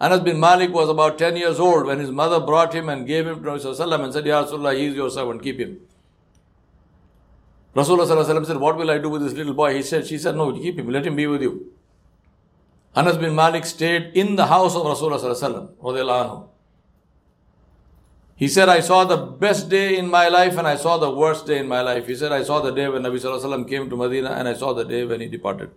Anas 0.00 0.20
bin 0.20 0.40
Malik 0.40 0.72
was 0.72 0.88
about 0.88 1.18
10 1.18 1.36
years 1.36 1.60
old 1.60 1.86
when 1.86 1.98
his 1.98 2.10
mother 2.10 2.40
brought 2.40 2.74
him 2.74 2.88
and 2.88 3.06
gave 3.06 3.26
him 3.26 3.42
to 3.42 3.50
Rasulullah 3.50 4.02
and 4.02 4.12
said, 4.12 4.24
Ya 4.24 4.44
Rasulullah, 4.44 4.74
he 4.74 4.86
is 4.86 4.94
your 4.94 5.10
servant, 5.10 5.42
keep 5.42 5.58
him. 5.60 5.78
Rasulullah 7.76 8.46
said, 8.46 8.56
What 8.56 8.78
will 8.78 8.90
I 8.90 8.98
do 8.98 9.10
with 9.10 9.22
this 9.22 9.34
little 9.34 9.52
boy? 9.52 9.74
He 9.74 9.82
said, 9.82 10.06
She 10.06 10.16
said, 10.16 10.36
No, 10.36 10.52
keep 10.52 10.78
him, 10.78 10.88
let 10.88 11.06
him 11.06 11.16
be 11.16 11.26
with 11.26 11.42
you. 11.42 11.72
Anas 12.96 13.18
bin 13.18 13.34
Malik 13.34 13.66
stayed 13.66 14.12
in 14.14 14.36
the 14.36 14.46
house 14.46 14.74
of 14.74 14.82
Rasulullah. 14.82 16.48
He 18.36 18.48
said, 18.48 18.70
I 18.70 18.80
saw 18.80 19.04
the 19.04 19.18
best 19.18 19.68
day 19.68 19.98
in 19.98 20.08
my 20.08 20.28
life 20.28 20.56
and 20.56 20.66
I 20.66 20.76
saw 20.76 20.96
the 20.96 21.10
worst 21.10 21.46
day 21.46 21.58
in 21.58 21.68
my 21.68 21.82
life. 21.82 22.06
He 22.06 22.16
said, 22.16 22.32
I 22.32 22.42
saw 22.42 22.60
the 22.60 22.70
day 22.70 22.88
when 22.88 23.02
Nabi 23.02 23.68
came 23.68 23.90
to 23.90 23.96
Medina 23.96 24.30
and 24.30 24.48
I 24.48 24.54
saw 24.54 24.72
the 24.72 24.84
day 24.84 25.04
when 25.04 25.20
he 25.20 25.28
departed. 25.28 25.70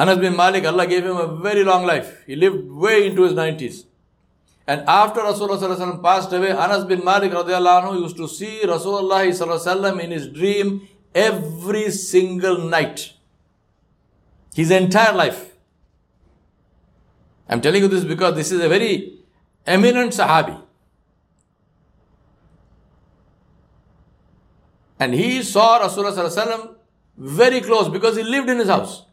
Anas 0.00 0.16
bin 0.18 0.34
Malik, 0.34 0.64
Allah 0.64 0.86
gave 0.86 1.04
him 1.04 1.16
a 1.18 1.26
very 1.26 1.62
long 1.62 1.84
life. 1.84 2.24
He 2.26 2.34
lived 2.34 2.70
way 2.70 3.06
into 3.06 3.22
his 3.22 3.34
90s. 3.34 3.84
And 4.66 4.80
after 4.88 5.20
Rasulullah 5.20 6.02
passed 6.02 6.32
away, 6.32 6.52
Anas 6.52 6.84
bin 6.84 7.04
Malik 7.04 7.32
anhu 7.32 8.00
used 8.00 8.16
to 8.16 8.26
see 8.26 8.62
Rasulullah 8.64 10.00
in 10.02 10.10
his 10.10 10.28
dream 10.28 10.88
every 11.14 11.90
single 11.90 12.56
night. 12.56 13.12
His 14.54 14.70
entire 14.70 15.12
life. 15.12 15.50
I'm 17.46 17.60
telling 17.60 17.82
you 17.82 17.88
this 17.88 18.04
because 18.04 18.34
this 18.36 18.50
is 18.52 18.62
a 18.62 18.70
very 18.70 19.18
eminent 19.66 20.12
Sahabi. 20.12 20.62
And 24.98 25.12
he 25.12 25.42
saw 25.42 25.78
Rasulullah 25.80 26.74
very 27.18 27.60
close 27.60 27.90
because 27.90 28.16
he 28.16 28.22
lived 28.22 28.48
in 28.48 28.60
his 28.60 28.68
house. 28.68 29.04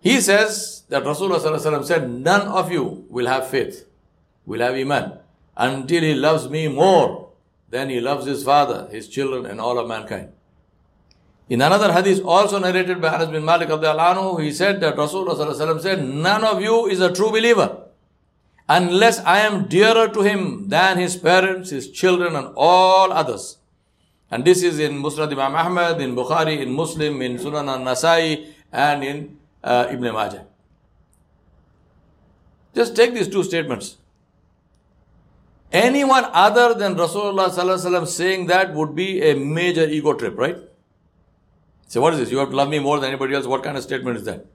He 0.00 0.20
says 0.20 0.84
that 0.88 1.04
Rasulullah 1.04 1.84
said, 1.84 2.10
None 2.10 2.48
of 2.48 2.72
you 2.72 3.06
will 3.08 3.26
have 3.26 3.48
faith, 3.48 3.86
will 4.46 4.60
have 4.60 4.74
Iman, 4.74 5.18
until 5.56 6.02
he 6.02 6.14
loves 6.14 6.48
me 6.48 6.68
more 6.68 7.30
than 7.68 7.90
he 7.90 8.00
loves 8.00 8.26
his 8.26 8.42
father, 8.42 8.88
his 8.90 9.08
children, 9.08 9.46
and 9.46 9.60
all 9.60 9.78
of 9.78 9.86
mankind. 9.86 10.32
In 11.48 11.60
another 11.60 11.92
hadith, 11.92 12.22
also 12.24 12.58
narrated 12.58 13.00
by 13.00 13.14
Anas 13.14 13.28
bin 13.28 13.44
Malik 13.44 13.68
Alanu, 13.68 14.42
he 14.42 14.52
said 14.52 14.80
that 14.80 14.96
Rasulullah 14.96 15.80
said, 15.80 16.04
None 16.04 16.44
of 16.44 16.62
you 16.62 16.86
is 16.86 17.00
a 17.00 17.12
true 17.12 17.30
believer 17.30 17.86
unless 18.70 19.18
I 19.20 19.40
am 19.40 19.66
dearer 19.66 20.06
to 20.08 20.22
him 20.22 20.68
than 20.68 20.96
his 20.96 21.16
parents, 21.16 21.70
his 21.70 21.90
children, 21.90 22.36
and 22.36 22.52
all 22.54 23.12
others. 23.12 23.58
And 24.30 24.44
this 24.44 24.62
is 24.62 24.78
in 24.78 25.02
Musnad 25.02 25.32
Imam 25.32 25.56
Ahmad, 25.56 26.00
in 26.00 26.14
Bukhari, 26.14 26.60
in 26.60 26.72
Muslim, 26.72 27.20
in 27.20 27.36
Sunan 27.36 27.66
al-Nasai, 27.66 28.46
and 28.72 29.02
in 29.02 29.38
uh, 29.62 29.86
Ibn 29.90 30.12
Majah. 30.12 30.46
Just 32.74 32.96
take 32.96 33.14
these 33.14 33.28
two 33.28 33.42
statements. 33.42 33.96
Anyone 35.72 36.24
other 36.32 36.74
than 36.74 36.94
Rasulullah 36.96 38.06
saying 38.06 38.46
that 38.46 38.74
would 38.74 38.94
be 38.94 39.22
a 39.22 39.34
major 39.34 39.84
ego 39.84 40.14
trip, 40.14 40.36
right? 40.36 40.56
So 41.86 42.00
what 42.00 42.14
is 42.14 42.20
this? 42.20 42.30
You 42.30 42.38
have 42.38 42.50
to 42.50 42.56
love 42.56 42.68
me 42.68 42.78
more 42.78 42.98
than 42.98 43.08
anybody 43.08 43.34
else. 43.34 43.46
What 43.46 43.62
kind 43.62 43.76
of 43.76 43.82
statement 43.82 44.16
is 44.16 44.24
that? 44.24 44.46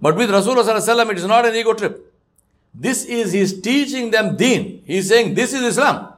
But 0.00 0.16
with 0.16 0.30
Rasulullah 0.30 1.10
it 1.10 1.18
is 1.18 1.24
not 1.24 1.46
an 1.46 1.54
ego 1.54 1.74
trip. 1.74 2.14
This 2.74 3.04
is 3.04 3.32
his 3.32 3.60
teaching 3.60 4.10
them 4.10 4.36
deen. 4.36 4.82
He 4.86 4.98
is 4.98 5.08
saying 5.08 5.34
this 5.34 5.52
is 5.52 5.62
Islam. 5.62 6.12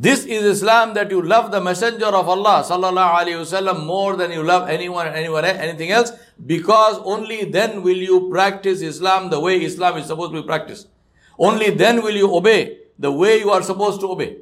This 0.00 0.24
is 0.26 0.44
Islam 0.44 0.94
that 0.94 1.10
you 1.10 1.20
love 1.20 1.50
the 1.50 1.60
messenger 1.60 2.06
of 2.06 2.28
Allah 2.28 2.62
sallallahu 2.62 3.14
alaihi 3.20 3.38
wasallam 3.42 3.84
more 3.84 4.14
than 4.14 4.30
you 4.30 4.44
love 4.44 4.68
anyone 4.68 5.08
anyone 5.08 5.44
anything 5.44 5.90
else 5.90 6.12
because 6.46 7.00
only 7.02 7.46
then 7.56 7.82
will 7.82 7.96
you 7.96 8.30
practice 8.30 8.80
Islam 8.80 9.28
the 9.28 9.40
way 9.40 9.56
Islam 9.64 9.96
is 9.98 10.06
supposed 10.06 10.32
to 10.34 10.40
be 10.42 10.46
practiced. 10.46 10.86
Only 11.36 11.70
then 11.70 12.00
will 12.04 12.14
you 12.14 12.32
obey 12.32 12.78
the 12.96 13.10
way 13.10 13.40
you 13.40 13.50
are 13.50 13.60
supposed 13.62 13.98
to 14.02 14.12
obey. 14.12 14.36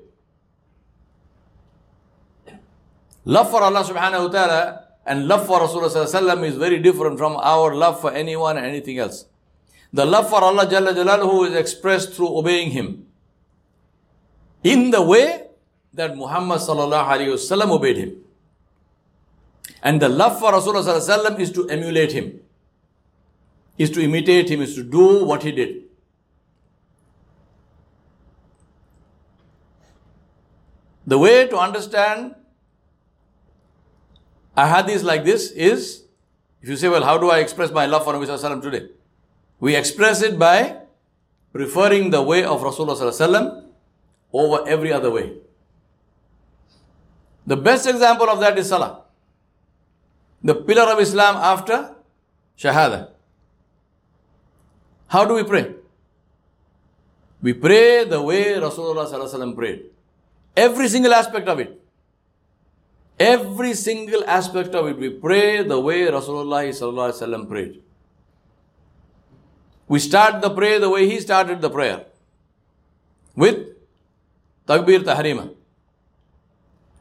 Love 3.25 3.49
for 3.51 3.63
Allah 3.63 3.83
subhanahu 3.83 4.29
wa 4.29 4.33
ta'ala 4.37 4.85
and 5.07 5.27
love 5.27 5.47
for 5.47 5.61
Rasulullah 5.61 6.45
is 6.45 6.57
very 6.57 6.81
different 6.81 7.17
from 7.17 7.37
our 7.37 7.75
love 7.75 7.99
for 8.03 8.13
anyone 8.13 8.59
and 8.59 8.67
anything 8.67 8.99
else. 8.99 9.25
The 9.91 10.05
love 10.05 10.29
for 10.29 10.45
Allah 10.45 10.67
Jalla 10.67 10.93
Jalaluhu 10.93 11.49
is 11.49 11.55
expressed 11.57 12.13
through 12.13 12.37
obeying 12.37 12.73
Him. 12.73 13.07
In 14.73 14.91
the 14.91 15.01
way 15.01 15.47
that 15.95 16.17
Muhammad 16.17 16.61
obeyed 16.69 17.97
him. 17.97 18.17
And 19.81 20.03
the 20.03 20.09
love 20.09 20.41
for 20.41 20.51
Rasulullah 20.51 21.39
is 21.39 21.53
to 21.53 21.69
emulate 21.69 22.11
him, 22.11 22.41
is 23.79 23.91
to 23.93 24.03
imitate 24.03 24.51
him, 24.51 24.61
is 24.61 24.75
to 24.75 24.83
do 24.83 25.25
what 25.25 25.45
he 25.45 25.53
did. 25.53 25.85
The 31.07 31.19
way 31.19 31.47
to 31.47 31.57
understand 31.57 32.35
a 34.57 34.67
hadith 34.67 35.05
like 35.05 35.25
this 35.25 35.53
is, 35.53 36.03
if 36.61 36.69
you 36.69 36.77
say, 36.77 36.89
well, 36.89 37.05
how 37.05 37.19
do 37.19 37.31
I 37.31 37.39
express 37.39 37.71
my 37.71 37.87
love 37.87 38.03
for 38.03 38.15
Nabi 38.15 38.27
Sallallahu 38.27 38.63
today? 38.63 38.89
We 39.61 39.77
express 39.77 40.23
it 40.23 40.37
by 40.41 40.79
preferring 41.53 42.11
the 42.11 42.23
way 42.23 42.43
of 42.43 42.63
Rasulullah 42.63 43.66
over 44.45 44.69
every 44.69 44.93
other 44.93 45.11
way. 45.11 45.27
The 47.47 47.57
best 47.57 47.87
example 47.87 48.29
of 48.29 48.41
that 48.41 48.59
is 48.59 48.69
Salah. 48.69 49.03
The 50.43 50.55
pillar 50.55 50.93
of 50.93 51.01
Islam 51.01 51.37
after 51.37 51.95
Shahada. 52.59 53.11
How 55.09 55.25
do 55.25 55.35
we 55.35 55.45
pray? 55.45 55.75
We 57.41 57.53
pray 57.53 58.05
the 58.05 58.21
way 58.21 58.45
Rasulullah 58.55 59.57
prayed. 59.57 59.85
Every 60.57 60.89
single 60.89 61.15
aspect 61.15 61.49
of 61.49 61.61
it. 61.61 61.81
Every 63.19 63.73
single 63.75 64.25
aspect 64.25 64.75
of 64.75 64.89
it, 64.89 64.99
we 64.99 65.11
pray 65.11 65.63
the 65.63 65.79
way 65.81 66.03
Rasulullah 66.03 67.49
prayed. 67.49 67.83
We 69.89 70.01
start 70.01 70.43
the 70.43 70.51
prayer 70.51 70.81
the 70.81 70.91
way 70.91 71.09
he 71.09 71.21
started 71.21 71.61
the 71.61 71.71
prayer. 71.71 72.07
With 73.35 73.66
Takbir 74.67 75.05
Tahrima. 75.05 75.53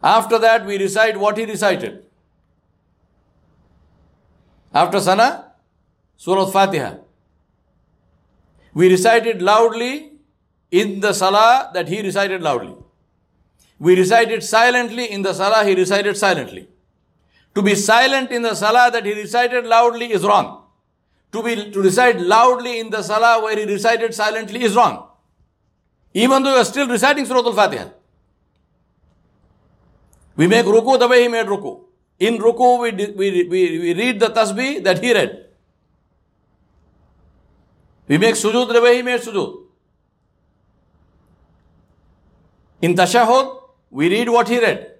After 0.04 0.38
that, 0.40 0.66
we 0.66 0.78
recite 0.78 1.18
what 1.18 1.38
he 1.38 1.46
recited. 1.46 2.04
After 4.74 5.00
Sana, 5.00 5.52
Surah 6.18 6.46
Fatiha. 6.46 6.98
We 8.74 8.90
recited 8.90 9.42
loudly 9.42 10.12
in 10.70 11.00
the 11.00 11.14
Salah 11.14 11.72
that 11.74 11.88
he 11.88 12.02
recited 12.02 12.42
loudly. 12.42 12.76
We 13.80 13.96
recited 13.98 14.44
silently 14.44 15.10
in 15.12 15.22
the 15.22 15.34
Salah 15.34 15.66
he 15.66 15.76
recited 15.76 16.18
silently. 16.18 16.68
To 17.56 17.62
be 17.62 17.74
silent 17.74 18.32
in 18.32 18.42
the 18.42 18.54
Salah 18.54 18.92
that 18.92 19.06
he 19.06 19.14
recited 19.14 19.66
loudly 19.66 20.12
is 20.12 20.24
wrong. 20.24 20.66
To 21.32 21.42
be 21.42 21.72
to 21.72 21.82
recite 21.82 22.20
loudly 22.20 22.80
in 22.80 22.90
the 22.90 23.02
Salah 23.02 23.42
where 23.42 23.58
he 23.58 23.66
recited 23.66 24.14
silently 24.14 24.64
is 24.64 24.76
wrong. 24.76 25.08
Even 26.16 26.44
though 26.44 26.52
you 26.52 26.62
are 26.62 26.66
still 26.66 26.88
reciting 26.88 27.26
Surah 27.26 27.46
Al-Fatiha. 27.46 27.90
We 30.38 30.48
make 30.48 30.66
ruku 30.66 30.98
the 30.98 31.10
way 31.10 31.24
he 31.24 31.28
made 31.28 31.46
ruku. 31.46 31.82
In 32.20 32.38
ruku, 32.38 32.82
we, 32.84 32.92
we, 32.92 33.44
we, 33.44 33.80
we 33.80 33.94
read 33.94 34.22
the 34.22 34.30
tasbih 34.30 34.82
that 34.86 35.04
he 35.04 35.14
read. 35.14 35.46
We 38.08 38.18
make 38.18 38.36
sujud 38.36 38.72
the 38.72 38.82
way 38.82 38.96
he 38.96 39.02
made 39.02 39.20
sujud. 39.20 39.64
In 42.82 42.96
tashahud, 42.96 43.62
we 43.92 44.08
read 44.10 44.30
what 44.30 44.48
he 44.48 44.60
read. 44.60 44.92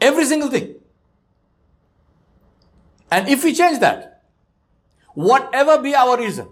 Every 0.00 0.26
single 0.26 0.48
thing. 0.48 0.76
And 3.10 3.28
if 3.28 3.42
we 3.42 3.52
change 3.52 3.80
that, 3.80 4.22
whatever 5.14 5.82
be 5.82 5.94
our 5.96 6.16
reason, 6.16 6.48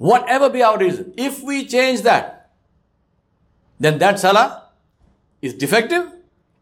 whatever 0.00 0.48
be 0.48 0.62
our 0.62 0.78
reason, 0.78 1.12
if 1.18 1.42
we 1.42 1.66
change 1.66 2.00
that, 2.02 2.50
then 3.78 3.98
that 3.98 4.18
salah 4.18 4.68
is 5.42 5.52
defective 5.52 6.10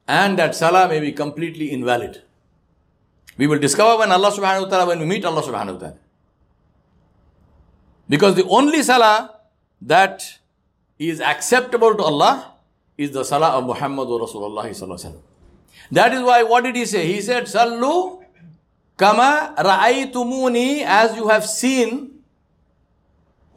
and 0.08 0.36
that 0.40 0.56
salah 0.56 0.88
may 0.88 0.98
be 0.98 1.12
completely 1.12 1.70
invalid. 1.70 2.22
We 3.36 3.46
will 3.46 3.60
discover 3.60 3.98
when 4.00 4.10
Allah 4.10 4.32
subhanahu 4.32 4.62
wa 4.64 4.68
ta'ala, 4.68 4.86
when 4.86 4.98
we 4.98 5.06
meet 5.06 5.24
Allah 5.24 5.42
subhanahu 5.42 5.74
wa 5.74 5.78
ta'ala. 5.78 5.96
Because 8.08 8.34
the 8.34 8.44
only 8.48 8.82
salah 8.82 9.38
that 9.82 10.40
is 10.98 11.20
acceptable 11.20 11.94
to 11.94 12.02
Allah 12.02 12.54
is 12.96 13.12
the 13.12 13.22
salah 13.22 13.50
of 13.50 13.64
Muhammad 13.64 14.08
Rasulullah 14.08 14.66
sallallahu 14.66 15.14
That 15.92 16.12
is 16.12 16.22
why, 16.22 16.42
what 16.42 16.64
did 16.64 16.74
he 16.74 16.84
say? 16.86 17.06
He 17.06 17.20
said, 17.20 17.44
Sallu 17.44 18.24
kama 18.96 19.54
ra'aytumuni 19.56 20.82
as 20.82 21.14
you 21.14 21.28
have 21.28 21.46
seen 21.46 22.17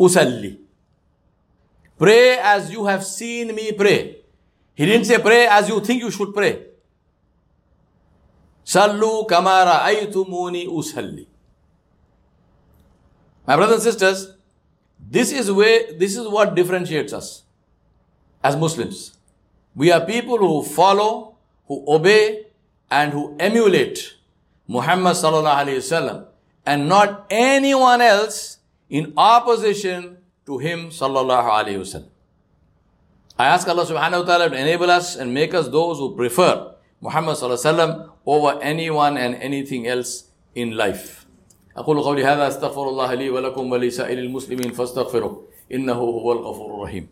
usalli. 0.05 0.58
Pray 1.98 2.39
as 2.39 2.72
you 2.72 2.86
have 2.86 3.05
seen 3.05 3.53
me 3.53 3.72
pray. 3.72 4.17
He 4.74 4.86
didn't 4.86 5.05
say 5.05 5.20
pray 5.20 5.46
as 5.48 5.70
you 5.70 5.79
think 5.81 6.01
you 6.01 6.12
should 6.12 6.34
pray. 6.34 6.53
Sallu 8.65 9.27
kamara 9.27 9.81
aitumuni 9.89 10.67
usalli. 10.67 11.27
My 13.46 13.55
brothers 13.55 13.86
and 13.86 13.93
sisters, 13.93 14.34
this 15.00 15.31
is 15.31 15.51
where 15.51 15.93
this 15.93 16.15
is 16.15 16.27
what 16.27 16.55
differentiates 16.55 17.13
us 17.13 17.43
as 18.43 18.55
Muslims. 18.55 19.17
We 19.75 19.91
are 19.91 20.05
people 20.05 20.38
who 20.38 20.63
follow, 20.63 21.36
who 21.67 21.84
obey, 21.88 22.46
and 22.89 23.13
who 23.13 23.36
emulate 23.39 24.15
Muhammad 24.67 25.15
sallallahu 25.15 25.65
alaihi 25.65 25.81
wasallam, 25.84 26.25
and 26.65 26.88
not 26.88 27.25
anyone 27.29 28.01
else 28.01 28.58
in 28.90 29.12
opposition 29.16 30.18
to 30.47 30.59
him 30.59 30.88
sallallahu 30.90 31.49
alaihi 31.50 31.78
wasallam. 31.83 32.11
I 33.38 33.47
ask 33.52 33.68
Allah 33.68 33.85
subhanahu 33.85 34.25
wa 34.25 34.26
ta'ala 34.26 34.50
to 34.50 34.56
enable 34.56 34.90
us 34.90 35.16
and 35.16 35.35
make 35.35 35.52
us 35.52 35.68
those 35.68 35.99
who 35.99 36.16
prefer 36.16 36.73
Muhammad 37.02 37.37
sallallahu 37.37 37.61
alaihi 37.61 37.73
wasallam 37.73 37.92
over 38.25 38.50
anyone 38.62 39.16
and 39.21 39.35
anything 39.37 39.87
else 39.87 40.30
in 40.54 40.73
life. 40.76 41.26
أقول 41.76 42.00
قولي 42.00 42.25
هذا 42.25 42.49
أستغفر 42.49 42.88
الله 42.88 43.14
لي 43.14 43.30
ولكم 43.30 43.73
ولسائر 43.73 44.18
المسلمين 44.18 44.73
فاستغفروه 44.73 45.45
إنه 45.73 45.92
هو 45.92 46.33
الغفور 46.33 46.75
الرحيم 46.75 47.09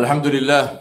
الحمد 0.00 0.26
لله 0.26 0.80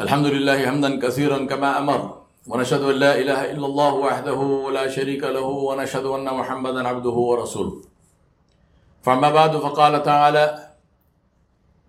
الحمد 0.00 0.26
لله 0.26 0.66
حمدا 0.66 0.90
كثيرا 1.00 1.38
كما 1.46 1.78
أمر 1.78 2.00
ونشهد 2.48 2.82
ان 2.82 2.94
لا 3.04 3.12
اله 3.18 3.50
الا 3.52 3.66
الله 3.66 3.92
وحده 3.94 4.70
لا 4.72 4.88
شريك 4.88 5.22
له 5.24 5.46
ونشهد 5.68 6.04
ان 6.06 6.24
محمدا 6.24 6.88
عبده 6.88 7.10
ورسوله 7.30 7.74
فاما 9.02 9.30
بعد 9.30 9.56
فقال 9.56 10.02
تعالى 10.02 10.44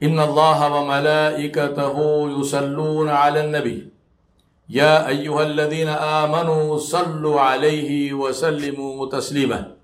ان 0.04 0.20
الله 0.20 0.60
وملائكته 0.76 1.98
يصلون 2.40 3.10
على 3.10 3.40
النبي 3.46 3.88
يا 4.70 5.08
ايها 5.08 5.44
الذين 5.44 5.88
امنوا 5.90 6.78
صلوا 6.78 7.42
عليه 7.42 8.14
وسلموا 8.14 9.10
تسليما 9.10 9.79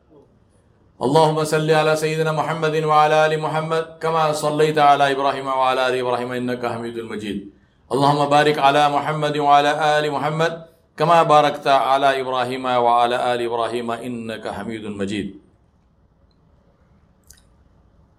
اللهم 0.96 1.44
صل 1.44 1.72
على 1.72 1.96
سيدنا 1.96 2.32
محمد 2.32 2.76
وعلى 2.84 3.26
آل 3.26 3.40
محمد 3.40 4.00
كما 4.00 4.32
صليت 4.32 4.78
على 4.78 5.12
إبراهيم 5.12 5.48
وعلى 5.48 5.88
آل 5.88 5.96
إبراهيم 6.00 6.32
إنك 6.32 6.66
حميد 6.66 7.00
مجيد. 7.00 7.52
اللهم 7.92 8.30
بارك 8.30 8.58
على 8.60 8.90
محمد 8.90 9.38
وعلى 9.38 10.00
آل 10.00 10.12
محمد 10.12 10.66
كما 10.98 11.24
باركت 11.24 11.68
على 11.68 12.22
إبراهيم 12.22 12.66
وعلى 12.66 13.34
آل 13.34 13.42
إبراهيم 13.42 13.92
إنك 13.92 14.48
حميد 14.48 14.86
مجيد. 14.86 15.36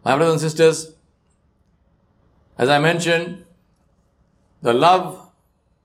My 0.04 0.14
brothers 0.14 0.32
and 0.32 0.40
sisters, 0.40 0.92
as 2.58 2.68
I 2.68 2.78
mentioned, 2.78 3.44
the 4.60 4.74
love 4.74 5.32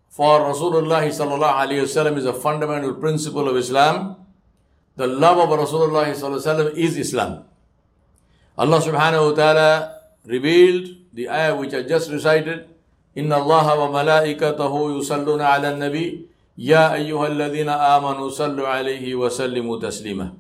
for 0.09 0.41
Rasulullah 0.41 1.07
is 1.07 1.19
a 2.25 2.33
fundamental 2.33 2.93
principle 2.95 3.47
of 3.47 3.55
Islam. 3.55 4.20
the 5.00 5.06
love 5.06 5.38
of 5.38 5.48
Rasulullah 5.58 6.08
is 6.76 6.96
Islam. 6.96 7.44
Allah 8.56 8.80
subhanahu 8.80 9.30
wa 9.30 9.34
ta'ala 9.36 9.70
revealed 10.24 10.96
the 11.12 11.28
ayah 11.28 11.54
which 11.56 11.74
I 11.74 11.82
just 11.82 12.10
recited. 12.10 12.68
إن 13.16 13.32
الله 13.32 13.66
وملائكته 13.80 14.98
يصلون 15.00 15.40
على 15.40 15.68
النبي 15.72 16.28
يا 16.58 16.94
أيها 16.94 17.26
الذين 17.26 17.68
آمنوا 17.68 18.28
صلوا 18.28 18.68
عليه 18.68 19.14
وسلموا 19.14 19.80
تسليما 19.80 20.36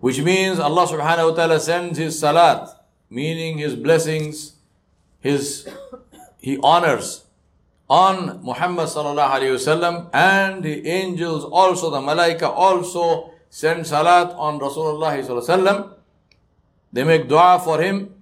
Which 0.00 0.18
means 0.22 0.58
Allah 0.58 0.86
subhanahu 0.86 1.30
wa 1.30 1.34
ta'ala 1.34 1.58
sends 1.58 1.98
His 1.98 2.18
salat, 2.18 2.70
meaning 3.10 3.58
His 3.58 3.74
blessings, 3.74 4.58
His 5.20 5.66
He 6.38 6.58
honors 6.62 7.21
on 7.93 8.41
Muhammad 8.41 8.87
sallallahu 8.89 9.33
alayhi 9.37 9.53
wasallam 9.53 10.09
and 10.13 10.63
the 10.63 10.87
angels 10.89 11.45
also, 11.45 11.91
the 11.91 12.01
malaika 12.01 12.49
also 12.49 13.29
send 13.49 13.85
salat 13.85 14.33
on 14.33 14.59
Rasulullah 14.59 15.13
sallallahu 15.13 15.45
alayhi 15.45 15.45
wasallam. 15.45 15.93
They 16.91 17.03
make 17.03 17.27
dua 17.29 17.59
for 17.63 17.79
him 17.79 18.15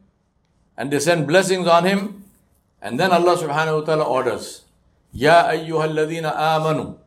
and 0.75 0.91
they 0.91 0.99
send 0.99 1.25
blessings 1.25 1.67
on 1.67 1.85
him. 1.85 2.23
And 2.81 2.99
then 2.99 3.11
Allah 3.11 3.37
subhanahu 3.37 3.79
wa 3.79 3.85
ta'ala 3.85 4.03
orders, 4.03 4.65
Ya 5.13 5.47
ayyuhalladhina 5.47 6.35
amanu. 6.35 6.97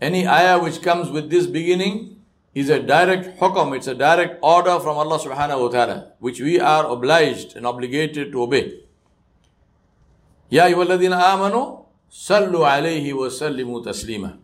Any 0.00 0.26
ayah 0.26 0.58
which 0.58 0.82
comes 0.82 1.08
with 1.08 1.30
this 1.30 1.46
beginning 1.46 2.20
is 2.52 2.68
a 2.68 2.80
direct 2.80 3.38
hukam, 3.40 3.74
it's 3.76 3.86
a 3.86 3.94
direct 3.94 4.40
order 4.42 4.78
from 4.80 4.98
Allah 4.98 5.18
subhanahu 5.18 5.62
wa 5.62 5.68
ta'ala, 5.68 6.12
which 6.18 6.40
we 6.40 6.60
are 6.60 6.84
obliged 6.84 7.56
and 7.56 7.64
obligated 7.64 8.32
to 8.32 8.42
obey. 8.42 8.80
Ya 10.50 10.64
ayyuhalladhina 10.68 11.16
amanu. 11.32 11.83
Sallu 12.14 12.60
alayhi 12.62 13.12
wa 13.12 13.28
sallimu 13.28 13.82
taslima. 13.84 14.36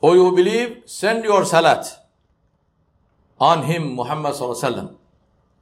O 0.00 0.14
you 0.14 0.30
believe, 0.30 0.82
send 0.86 1.24
your 1.24 1.44
salat 1.44 1.84
on 3.40 3.64
him, 3.64 3.94
Muhammad 3.96 4.34
sallallahu 4.34 4.94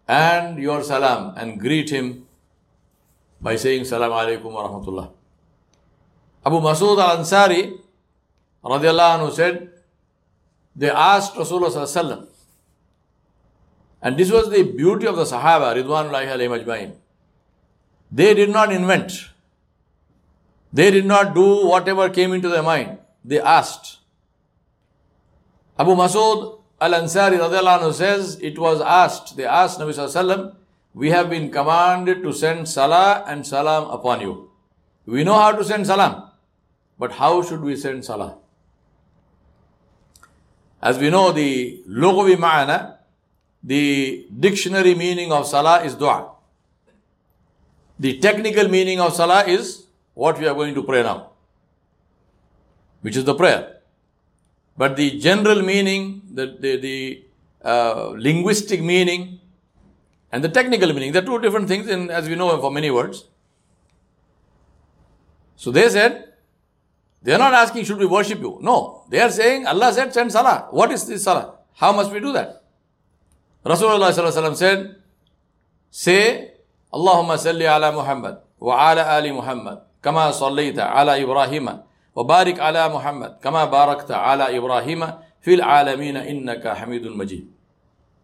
and 0.07 0.59
your 0.59 0.83
salam 0.83 1.33
and 1.39 1.59
greet 1.59 1.89
him 1.89 2.27
by 3.41 3.57
saying 3.57 3.85
salam 3.85 4.13
alaykum 4.13 4.53
wa 4.53 4.69
rahmatullah. 4.69 5.11
Abu 6.45 6.61
Masud 6.61 6.99
al-Ansari 6.99 7.79
radiallahu 8.63 9.19
anhu 9.19 9.33
said, 9.33 9.71
they 10.77 10.91
asked 10.91 11.37
Rasulullah 11.37 11.71
sallallahu 11.71 12.27
and 14.03 14.17
this 14.19 14.31
was 14.31 14.51
the 14.51 14.63
beauty 14.63 15.07
of 15.07 15.17
the 15.17 15.25
Sahaba, 15.25 15.75
Ridwanullahi 15.75 16.29
alayhi 16.37 16.65
majma'in. 16.65 16.93
They 18.13 18.35
did 18.35 18.51
not 18.51 18.71
invent. 18.73 19.30
They 20.73 20.91
did 20.91 21.07
not 21.07 21.35
do 21.35 21.67
whatever 21.67 22.09
came 22.09 22.33
into 22.33 22.49
their 22.49 22.63
mind. 22.63 22.99
They 23.25 23.41
asked. 23.41 23.99
Abu 25.79 25.95
Masud 25.95 26.61
al-Ansari 26.81 27.93
says, 27.95 28.39
it 28.41 28.59
was 28.59 28.81
asked, 28.81 29.37
they 29.37 29.45
asked 29.45 29.79
Nabi 29.81 29.91
Sallallahu 29.91 30.55
we 30.93 31.11
have 31.11 31.31
been 31.31 31.51
commanded 31.51 32.23
to 32.23 32.33
send 32.33 32.69
salah 32.69 33.25
and 33.27 33.47
salam 33.47 33.91
upon 33.91 34.21
you. 34.21 34.51
We 35.07 35.25
know 35.25 35.35
how 35.35 35.53
to 35.53 35.65
send 35.65 35.87
salam, 35.87 36.31
but 36.99 37.13
how 37.13 37.43
should 37.43 37.61
we 37.61 37.77
send 37.77 38.05
salah? 38.05 38.39
As 40.83 40.99
we 40.99 41.11
know, 41.11 41.31
the 41.31 41.83
lughwi 41.89 42.37
ma'ana, 42.37 42.97
the 43.63 44.27
dictionary 44.39 44.95
meaning 44.95 45.31
of 45.31 45.47
salah 45.47 45.85
is 45.85 45.95
dua. 45.95 46.33
The 47.99 48.19
technical 48.19 48.69
meaning 48.69 48.99
of 49.01 49.15
salah 49.15 49.45
is 49.47 49.87
what 50.23 50.39
we 50.39 50.47
are 50.51 50.55
going 50.61 50.75
to 50.75 50.83
pray 50.83 51.03
now, 51.03 51.19
which 53.01 53.17
is 53.17 53.25
the 53.25 53.35
prayer. 53.35 53.61
But 54.77 54.97
the 54.97 55.19
general 55.19 55.63
meaning, 55.63 56.23
the, 56.39 56.47
the, 56.65 56.77
the 56.87 57.25
uh, 57.65 58.09
linguistic 58.29 58.83
meaning, 58.83 59.41
and 60.31 60.45
the 60.45 60.49
technical 60.49 60.93
meaning, 60.93 61.13
they're 61.13 61.29
two 61.31 61.41
different 61.41 61.69
things, 61.69 61.89
in, 61.89 62.11
as 62.11 62.29
we 62.29 62.37
know 62.37 62.49
for 62.61 62.71
many 62.71 62.91
words. 62.91 63.25
So 65.57 65.71
they 65.71 65.89
said, 65.89 66.33
they 67.23 67.33
are 67.33 67.39
not 67.39 67.55
asking, 67.55 67.85
should 67.85 67.99
we 67.99 68.07
worship 68.07 68.41
you? 68.41 68.59
No. 68.61 69.05
They 69.11 69.21
are 69.21 69.31
saying, 69.31 69.67
Allah 69.67 69.93
said, 69.93 70.13
send 70.13 70.33
salah. 70.33 70.69
What 70.71 70.93
is 70.93 71.07
this 71.07 71.25
salah? 71.25 71.59
How 71.75 71.93
must 71.93 72.13
we 72.13 72.21
do 72.21 72.33
that? 72.33 72.63
Rasulullah 73.65 74.57
said, 74.57 74.97
say, 75.91 76.55
Allahumma 76.93 77.37
salli 77.39 77.67
ala 77.77 77.93
Muhammad 77.93 78.39
wa 78.59 78.91
ala 78.91 79.05
ali 79.17 79.33
Muhammad 79.33 79.81
كما 80.03 80.31
صليت 80.31 80.79
على 80.79 81.23
إبراهيم 81.23 81.67
وبارك 82.15 82.61
على 82.61 82.89
محمد 82.89 83.37
كما 83.43 83.65
باركت 83.65 84.11
على 84.11 84.59
إبراهيم 84.59 85.01
في 85.41 85.55
العالمين 85.55 86.17
إنك 86.17 86.69
حميد 86.69 87.07
مجيد 87.07 87.47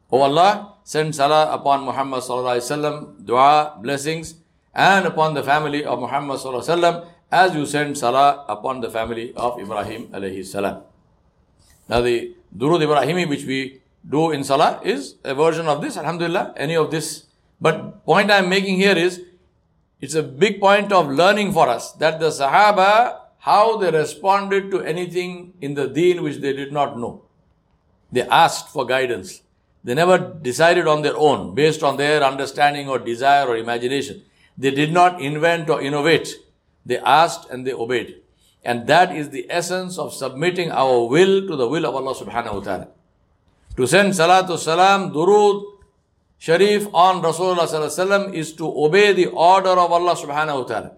O 0.09 0.23
Allah, 0.23 0.79
send 0.85 1.11
salah 1.15 1.51
upon 1.51 1.83
Muhammad 1.83 2.23
sallallahu 2.23 2.55
alaihi 2.55 2.71
wasallam, 2.71 2.97
dua, 3.27 3.75
blessings, 3.83 4.39
and 4.73 5.05
upon 5.05 5.35
the 5.35 5.43
family 5.43 5.85
of 5.85 5.99
Muhammad 5.99 6.39
sallallahu 6.39 6.63
alaihi 6.63 6.79
wasallam, 6.79 6.97
as 7.33 7.55
you 7.57 7.67
send 7.67 7.99
salah 7.99 8.47
upon 8.49 8.81
the 8.81 8.89
family 8.89 9.35
of 9.35 9.59
Ibrahim 9.59 10.07
alayhi 10.15 10.47
salam. 10.47 10.83
Now 11.89 12.03
the 12.03 12.37
Durud 12.57 12.87
Ibrahimi 12.87 13.29
which 13.29 13.45
we 13.45 13.83
do 14.09 14.31
in 14.31 14.45
salah 14.45 14.79
is 14.85 15.17
a 15.25 15.35
version 15.35 15.67
of 15.67 15.83
this, 15.83 15.97
alhamdulillah, 15.97 16.55
any 16.57 16.77
of 16.77 16.93
this. 16.93 17.27
But 17.61 18.05
point 18.05 18.31
I 18.31 18.39
am 18.39 18.49
making 18.49 18.77
here 18.77 18.97
is, 18.97 19.21
it's 20.01 20.15
a 20.15 20.23
big 20.23 20.61
point 20.61 20.93
of 20.93 21.09
learning 21.09 21.53
for 21.53 21.69
us 21.69 21.93
that 21.93 22.21
the 22.21 22.29
Sahaba, 22.29 23.21
how 23.39 23.77
they 23.79 23.91
responded 23.91 24.71
to 24.71 24.81
anything 24.83 25.55
in 25.61 25.75
the 25.75 25.89
deen 25.89 26.23
which 26.23 26.39
they 26.39 26.53
did 26.53 26.73
not 26.73 26.99
know. 26.99 27.23
They 28.13 28.23
asked 28.23 28.69
for 28.69 28.85
guidance. 28.85 29.43
They 29.85 29.95
never 29.95 30.19
decided 30.19 30.87
on 30.87 31.03
their 31.03 31.17
own 31.17 31.55
based 31.55 31.83
on 31.83 31.97
their 31.97 32.23
understanding 32.23 32.89
or 32.89 32.99
desire 32.99 33.47
or 33.47 33.57
imagination. 33.57 34.23
They 34.59 34.71
did 34.71 34.93
not 34.93 35.21
invent 35.21 35.71
or 35.71 35.81
innovate. 35.81 36.35
They 36.85 36.99
asked 36.99 37.49
and 37.51 37.67
they 37.67 37.73
obeyed. 37.73 38.23
And 38.65 38.87
that 38.89 39.15
is 39.15 39.31
the 39.31 39.47
essence 39.49 39.97
of 39.97 40.13
submitting 40.13 40.73
our 40.73 41.07
will 41.07 41.47
to 41.47 41.57
the 41.57 41.69
will 41.69 41.87
of 41.87 41.95
Allah 41.95 42.15
subhanahu 42.15 42.55
wa 42.55 42.61
ta'ala. 42.61 42.89
To 43.77 43.87
send 43.87 44.13
salatu 44.13 44.59
salam, 44.59 45.13
durud, 45.13 45.76
sharif 46.39 46.87
on 46.93 47.23
Rasulullah 47.23 47.67
sallallahu 47.67 48.35
is 48.35 48.53
to 48.55 48.67
obey 48.67 49.13
the 49.13 49.27
order 49.27 49.71
of 49.71 49.93
Allah 49.93 50.15
subhanahu 50.15 50.63
wa 50.63 50.65
ta'ala 50.65 50.93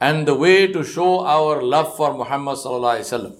and 0.00 0.26
the 0.28 0.34
way 0.34 0.66
to 0.66 0.84
show 0.84 1.24
our 1.24 1.62
love 1.62 1.96
for 1.96 2.14
Muhammad 2.14 2.58
sallallahu 2.58 3.00
alaihi 3.00 3.08
wasallam. 3.10 3.36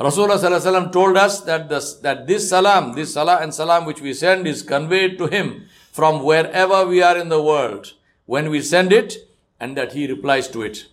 Rasulullah 0.00 0.38
sallallahu 0.38 0.92
told 0.92 1.16
us 1.16 1.40
that 1.42 1.68
this, 1.68 1.94
that 1.94 2.26
this 2.26 2.48
salam, 2.48 2.94
this 2.94 3.14
salah 3.14 3.38
and 3.40 3.52
salam 3.52 3.84
which 3.84 4.00
we 4.00 4.12
send 4.14 4.46
is 4.46 4.62
conveyed 4.62 5.18
to 5.18 5.26
him 5.26 5.66
from 5.90 6.22
wherever 6.22 6.86
we 6.86 7.02
are 7.02 7.16
in 7.18 7.28
the 7.28 7.42
world 7.42 7.94
when 8.26 8.50
we 8.50 8.60
send 8.60 8.92
it 8.92 9.16
and 9.58 9.76
that 9.76 9.92
he 9.92 10.06
replies 10.06 10.48
to 10.48 10.62
it. 10.62 10.86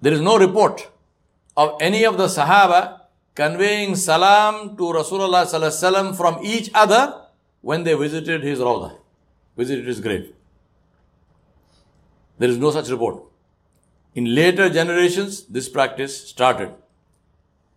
There 0.00 0.12
is 0.12 0.20
no 0.20 0.38
report 0.38 0.90
of 1.56 1.76
any 1.80 2.04
of 2.04 2.18
the 2.18 2.26
Sahaba 2.26 2.97
conveying 3.38 3.94
salam 3.94 4.76
to 4.76 4.84
Rasulullah 4.98 6.16
from 6.16 6.38
each 6.42 6.70
other 6.74 7.02
when 7.60 7.84
they 7.84 7.94
visited 7.94 8.42
his 8.42 8.58
rawdah, 8.58 8.96
visited 9.56 9.86
his 9.86 10.00
grave. 10.00 10.32
There 12.38 12.48
is 12.48 12.58
no 12.58 12.72
such 12.72 12.88
report. 12.88 13.22
In 14.16 14.34
later 14.34 14.68
generations, 14.68 15.44
this 15.44 15.68
practice 15.68 16.28
started. 16.28 16.72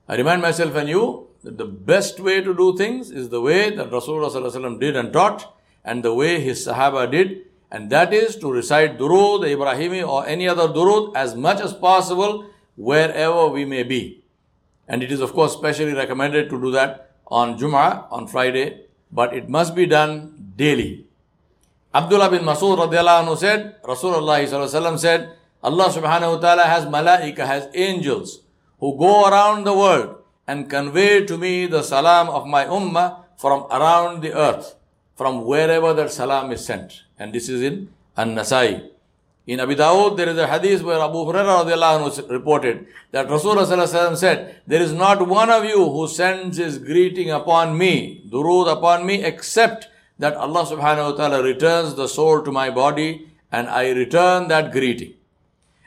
I 0.07 0.15
remind 0.15 0.41
myself 0.41 0.75
and 0.75 0.89
you 0.89 1.27
that 1.43 1.59
the 1.59 1.65
best 1.65 2.19
way 2.19 2.41
to 2.41 2.55
do 2.55 2.75
things 2.75 3.11
is 3.11 3.29
the 3.29 3.41
way 3.41 3.69
that 3.75 3.91
Rasulullah 3.91 4.79
did 4.79 4.95
and 4.95 5.13
taught 5.13 5.55
and 5.85 6.03
the 6.03 6.13
way 6.13 6.39
his 6.39 6.65
Sahaba 6.65 7.09
did, 7.11 7.41
and 7.71 7.91
that 7.91 8.13
is 8.13 8.35
to 8.37 8.51
recite 8.51 8.97
Durud, 8.97 9.41
Ibrahimi, 9.41 10.07
or 10.07 10.25
any 10.25 10.47
other 10.47 10.67
Durud 10.67 11.15
as 11.15 11.35
much 11.35 11.61
as 11.61 11.73
possible 11.73 12.49
wherever 12.75 13.47
we 13.47 13.65
may 13.65 13.83
be. 13.83 14.20
And 14.91 15.01
it 15.01 15.09
is, 15.09 15.21
of 15.21 15.31
course, 15.31 15.53
specially 15.53 15.93
recommended 15.93 16.49
to 16.49 16.59
do 16.59 16.69
that 16.71 17.15
on 17.27 17.57
Jum'ah, 17.57 18.11
on 18.11 18.27
Friday, 18.27 18.87
but 19.09 19.33
it 19.33 19.47
must 19.47 19.73
be 19.73 19.85
done 19.85 20.51
daily. 20.57 21.07
Abdullah 21.95 22.29
bin 22.29 22.43
Masud 22.43 22.75
anhu 22.75 23.37
said, 23.37 23.81
Rasulullah 23.83 24.99
said, 24.99 25.31
Allah 25.63 25.85
subhanahu 25.85 26.35
wa 26.35 26.39
ta'ala 26.43 26.63
has 26.63 26.85
malaika, 26.85 27.47
has 27.47 27.69
angels 27.73 28.41
who 28.81 28.97
go 28.97 29.29
around 29.29 29.63
the 29.63 29.73
world 29.73 30.17
and 30.45 30.69
convey 30.69 31.25
to 31.25 31.37
me 31.37 31.67
the 31.67 31.83
salam 31.83 32.27
of 32.27 32.45
my 32.45 32.65
ummah 32.65 33.23
from 33.37 33.67
around 33.71 34.21
the 34.21 34.33
earth, 34.33 34.75
from 35.15 35.45
wherever 35.45 35.93
that 35.93 36.11
salam 36.11 36.51
is 36.51 36.65
sent. 36.65 37.03
And 37.17 37.31
this 37.31 37.47
is 37.47 37.61
in 37.61 37.93
An-Nasai. 38.17 38.89
In 39.47 39.59
Abi 39.59 39.75
Dawud, 39.75 40.17
there 40.17 40.29
is 40.29 40.37
a 40.37 40.47
hadith 40.47 40.83
where 40.83 40.99
Abu 40.99 41.17
Hurairah 41.25 42.29
reported 42.29 42.85
that 43.11 43.27
Rasulullah 43.27 44.15
said, 44.15 44.61
There 44.67 44.81
is 44.81 44.93
not 44.93 45.27
one 45.27 45.49
of 45.49 45.65
you 45.65 45.89
who 45.89 46.07
sends 46.07 46.57
his 46.57 46.77
greeting 46.77 47.31
upon 47.31 47.75
me, 47.75 48.23
durud 48.29 48.71
upon 48.71 49.05
me, 49.05 49.23
except 49.23 49.87
that 50.19 50.35
Allah 50.35 50.65
subhanahu 50.65 51.11
wa 51.11 51.17
ta'ala 51.17 51.43
returns 51.43 51.95
the 51.95 52.07
soul 52.07 52.43
to 52.43 52.51
my 52.51 52.69
body 52.69 53.27
and 53.51 53.67
I 53.67 53.89
return 53.89 54.47
that 54.49 54.71
greeting. 54.71 55.15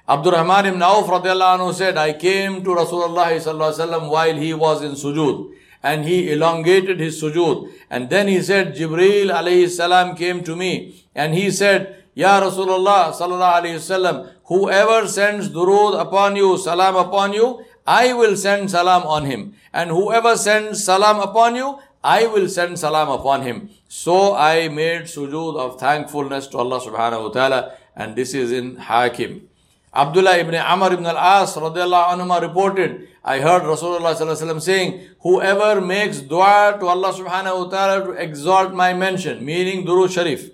Abdurrahman 0.09 0.67
ibn 0.67 0.83
Auf 0.83 1.77
said, 1.77 1.97
I 1.97 2.13
came 2.13 2.65
to 2.65 2.71
Rasulullah 2.71 4.11
while 4.11 4.37
he 4.37 4.53
was 4.53 4.83
in 4.83 4.93
sujood 4.93 5.55
and 5.83 6.05
he 6.05 6.33
elongated 6.33 6.99
his 6.99 7.23
sujood. 7.23 7.71
And 7.89 8.11
then 8.11 8.27
he 8.27 8.43
said, 8.43 8.75
Jibreel 8.75 9.31
alayhi 9.31 9.71
salam 9.71 10.17
came 10.17 10.43
to 10.45 10.57
me 10.57 11.07
and 11.15 11.35
he 11.35 11.51
said, 11.51 12.04
Ya 12.15 12.41
Rasulullah 12.41 13.11
sallallahu 13.11 13.59
alayhi 13.61 13.83
wasallam, 13.83 14.31
whoever 14.45 15.07
sends 15.09 15.49
durud 15.49 16.01
upon 16.01 16.37
you, 16.37 16.57
salam 16.59 16.97
upon 16.97 17.33
you, 17.33 17.65
I 17.87 18.13
will 18.13 18.37
send 18.37 18.71
salam 18.71 19.03
on 19.03 19.27
him. 19.27 19.55
And 19.73 19.91
whoever 19.91 20.37
sends 20.37 20.85
salam 20.85 21.19
upon 21.21 21.57
you, 21.57 21.79
I 22.03 22.27
will 22.27 22.49
send 22.49 22.79
salam 22.79 23.09
upon 23.09 23.43
him. 23.43 23.71
So 23.89 24.35
I 24.35 24.69
made 24.69 25.03
sujood 25.03 25.57
of 25.57 25.81
thankfulness 25.81 26.47
to 26.49 26.59
Allah 26.59 26.81
subhanahu 26.81 27.25
wa 27.25 27.29
ta'ala 27.31 27.73
and 27.97 28.15
this 28.17 28.35
is 28.35 28.53
in 28.53 28.77
Hakim. 28.77 29.49
Abdullah 29.95 30.39
ibn 30.39 30.55
Amr 30.55 30.95
ibn 30.95 31.07
al-As 31.07 31.55
radiallahu 31.55 32.19
anhu 32.19 32.41
reported, 32.43 33.09
I 33.25 33.41
heard 33.41 33.63
Rasulullah 33.63 34.15
sallallahu 34.15 34.61
saying, 34.61 35.01
whoever 35.23 35.81
makes 35.81 36.21
dua 36.21 36.77
to 36.81 36.87
Allah 36.87 37.13
subhanahu 37.13 37.65
wa 37.65 37.69
ta'ala 37.71 38.05
to 38.07 38.11
exalt 38.13 38.75
my 38.75 38.93
mention, 38.93 39.45
meaning 39.45 39.87
Duru 39.87 40.11
Sharif, 40.11 40.51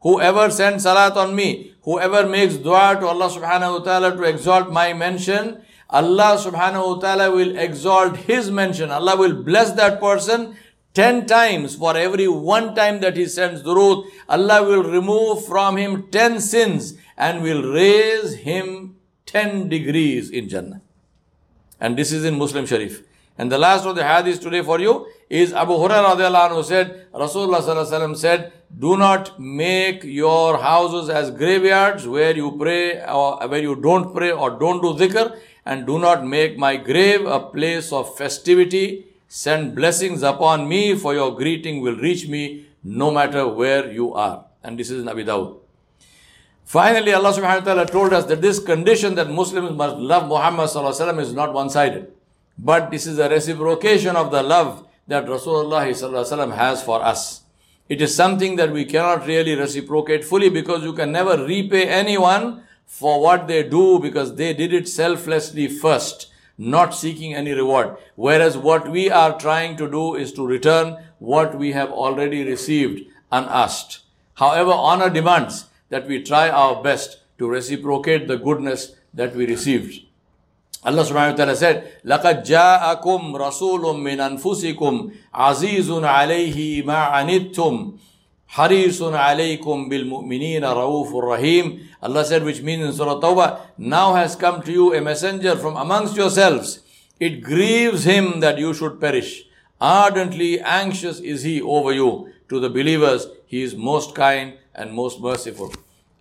whoever 0.00 0.50
sends 0.50 0.84
salat 0.84 1.16
on 1.16 1.34
me, 1.34 1.74
whoever 1.82 2.26
makes 2.26 2.56
dua 2.56 2.96
to 3.00 3.06
Allah 3.06 3.28
subhanahu 3.30 3.78
wa 3.78 3.84
ta'ala 3.84 4.16
to 4.16 4.22
exalt 4.24 4.70
my 4.70 4.92
mention, 4.92 5.62
Allah 5.88 6.38
subhanahu 6.38 6.96
wa 6.96 7.00
ta'ala 7.00 7.30
will 7.30 7.56
exalt 7.58 8.16
his 8.16 8.50
mention. 8.50 8.90
Allah 8.90 9.16
will 9.16 9.42
bless 9.42 9.72
that 9.72 10.00
person 10.00 10.56
10 10.94 11.26
times 11.26 11.76
for 11.76 11.96
every 11.96 12.28
one 12.28 12.74
time 12.74 13.00
that 13.00 13.16
he 13.16 13.26
sends 13.26 13.62
durood. 13.62 14.04
Allah 14.28 14.62
will 14.62 14.82
remove 14.82 15.44
from 15.46 15.76
him 15.76 16.08
10 16.10 16.40
sins 16.40 16.94
and 17.16 17.42
will 17.42 17.62
raise 17.72 18.34
him 18.34 18.96
10 19.26 19.68
degrees 19.68 20.30
in 20.30 20.48
Jannah. 20.48 20.80
And 21.80 21.96
this 21.96 22.12
is 22.12 22.24
in 22.24 22.38
Muslim 22.38 22.66
Sharif. 22.66 23.02
And 23.38 23.50
the 23.50 23.58
last 23.58 23.86
of 23.86 23.96
the 23.96 24.06
hadith 24.06 24.40
today 24.40 24.62
for 24.62 24.80
you 24.80 25.06
is 25.28 25.52
Abu 25.52 25.72
Hurairah 25.72 26.50
who 26.50 26.62
said, 26.62 27.06
Rasulullah 27.12 28.16
said, 28.16 28.52
do 28.78 28.96
not 28.96 29.38
make 29.40 30.04
your 30.04 30.58
houses 30.58 31.08
as 31.08 31.30
graveyards 31.30 32.06
where 32.06 32.36
you 32.36 32.56
pray 32.58 33.02
or 33.04 33.46
where 33.48 33.60
you 33.60 33.74
don't 33.74 34.14
pray 34.14 34.30
or 34.30 34.50
don't 34.58 34.80
do 34.80 34.94
dhikr 34.94 35.36
and 35.66 35.86
do 35.86 35.98
not 35.98 36.24
make 36.24 36.56
my 36.56 36.76
grave 36.76 37.26
a 37.26 37.40
place 37.40 37.92
of 37.92 38.16
festivity. 38.16 39.06
Send 39.28 39.74
blessings 39.74 40.22
upon 40.22 40.68
me, 40.68 40.96
for 40.96 41.14
your 41.14 41.36
greeting 41.36 41.80
will 41.80 41.96
reach 41.96 42.26
me 42.28 42.66
no 42.82 43.10
matter 43.10 43.46
where 43.46 43.90
you 43.90 44.12
are. 44.14 44.46
And 44.64 44.78
this 44.78 44.90
is 44.90 45.06
in 45.06 45.06
Dawud. 45.06 45.58
Finally, 46.64 47.12
Allah 47.12 47.32
subhanahu 47.32 47.60
wa 47.60 47.64
ta'ala 47.64 47.86
told 47.86 48.12
us 48.12 48.24
that 48.26 48.40
this 48.40 48.58
condition 48.58 49.14
that 49.16 49.30
Muslims 49.30 49.76
must 49.76 49.96
love 49.96 50.28
Muhammad 50.28 50.68
is 51.20 51.32
not 51.32 51.52
one-sided. 51.52 52.12
But 52.58 52.90
this 52.90 53.06
is 53.06 53.18
a 53.18 53.28
reciprocation 53.28 54.16
of 54.16 54.30
the 54.30 54.42
love 54.42 54.86
that 55.06 55.26
Rasulullah 55.26 56.54
has 56.56 56.82
for 56.82 57.02
us. 57.02 57.42
It 57.90 58.00
is 58.00 58.14
something 58.14 58.54
that 58.54 58.70
we 58.70 58.84
cannot 58.84 59.26
really 59.26 59.56
reciprocate 59.56 60.24
fully 60.24 60.48
because 60.48 60.84
you 60.84 60.92
can 60.92 61.10
never 61.10 61.44
repay 61.44 61.88
anyone 61.88 62.62
for 62.86 63.20
what 63.20 63.48
they 63.48 63.64
do 63.64 63.98
because 63.98 64.36
they 64.36 64.54
did 64.54 64.72
it 64.72 64.88
selflessly 64.88 65.66
first, 65.66 66.30
not 66.56 66.94
seeking 66.94 67.34
any 67.34 67.50
reward. 67.50 67.96
Whereas 68.14 68.56
what 68.56 68.88
we 68.88 69.10
are 69.10 69.36
trying 69.36 69.76
to 69.78 69.90
do 69.90 70.14
is 70.14 70.32
to 70.34 70.46
return 70.46 70.98
what 71.18 71.58
we 71.58 71.72
have 71.72 71.90
already 71.90 72.44
received 72.44 73.10
unasked. 73.32 74.02
However, 74.34 74.70
honor 74.70 75.10
demands 75.10 75.64
that 75.88 76.06
we 76.06 76.22
try 76.22 76.48
our 76.48 76.80
best 76.80 77.18
to 77.38 77.48
reciprocate 77.48 78.28
the 78.28 78.38
goodness 78.38 78.94
that 79.14 79.34
we 79.34 79.46
received. 79.46 80.06
Allah 80.83 81.03
subhanahu 81.03 81.31
wa 81.31 81.37
ta'ala 81.37 81.55
said, 81.55 82.01
لَقَدْ 82.05 82.45
جَاءَكُمْ 82.45 83.33
رَسُولٌ 83.33 83.83
مِّنْ 83.97 84.17
أَنفُسِكُمْ 84.21 85.11
عَزِيزٌ 85.33 85.89
عَلَيْهِ 85.89 86.85
مَا 86.85 87.09
عَنِتُّمْ 87.09 87.97
Harisun 88.55 89.13
alaykum 89.13 89.89
bil 89.89 90.05
mu'minina 90.05 90.73
raufur 90.73 91.23
rahim. 91.27 91.81
Allah 92.01 92.23
said, 92.23 92.43
which 92.43 92.61
means 92.61 92.85
in 92.85 92.93
Surah 92.93 93.19
Tawbah, 93.19 93.59
now 93.77 94.13
has 94.13 94.35
come 94.35 94.61
to 94.61 94.71
you 94.71 94.93
a 94.93 95.01
messenger 95.01 95.57
from 95.57 95.75
amongst 95.75 96.15
yourselves. 96.15 96.79
It 97.19 97.41
grieves 97.41 98.03
him 98.05 98.39
that 98.39 98.57
you 98.57 98.73
should 98.73 99.01
perish. 99.01 99.43
Ardently 99.81 100.61
anxious 100.61 101.19
is 101.19 101.43
he 101.43 101.61
over 101.61 101.91
you. 101.91 102.29
To 102.49 102.59
the 102.59 102.69
believers, 102.69 103.27
he 103.45 103.63
is 103.63 103.75
most 103.75 104.15
kind 104.15 104.53
and 104.73 104.93
most 104.93 105.19
merciful. 105.19 105.73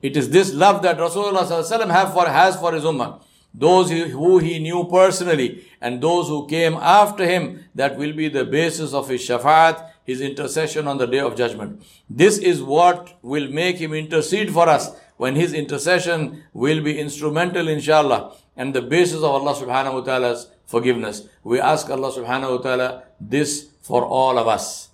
It 0.03 0.17
is 0.17 0.31
this 0.31 0.53
love 0.53 0.83
that 0.83 0.99
Rasulullah 0.99 1.91
have 1.91 2.15
for, 2.15 2.27
has 2.27 2.57
for 2.57 2.73
his 2.73 2.85
ummah. 2.85 3.21
Those 3.54 3.90
who 3.92 4.38
he 4.40 4.60
knew 4.60 4.86
personally 4.86 5.66
and 5.82 6.02
those 6.02 6.28
who 6.28 6.48
came 6.48 6.76
after 6.76 7.26
him, 7.26 7.66
that 7.76 7.98
will 7.98 8.14
be 8.14 8.30
the 8.30 8.46
basis 8.46 8.94
of 8.94 9.10
his 9.10 9.22
shafaat 9.22 9.90
his 10.10 10.22
intercession 10.22 10.88
on 10.88 10.98
the 10.98 11.06
day 11.06 11.20
of 11.20 11.36
judgment. 11.36 11.84
This 12.10 12.40
is 12.40 12.64
what 12.64 13.20
will 13.22 13.48
make 13.48 13.78
him 13.78 13.94
intercede 13.94 14.52
for 14.52 14.68
us 14.68 14.90
when 15.18 15.36
his 15.36 15.54
intercession 15.54 16.44
will 16.52 16.82
be 16.82 16.98
instrumental 17.00 17.68
inshallah 17.68 18.36
and 18.58 18.74
the 18.74 18.82
basis 18.82 19.18
of 19.18 19.36
Allah 19.40 19.54
subhanahu 19.54 19.94
wa 19.94 20.02
ta'ala's 20.02 20.48
forgiveness. 20.66 21.28
We 21.44 21.60
ask 21.60 21.92
Allah 21.92 22.12
subhanahu 22.12 22.58
wa 22.58 22.62
ta'ala 22.64 23.04
this 23.22 23.70
for 23.84 24.04
all 24.04 24.40
of 24.40 24.48
us. 24.48 24.90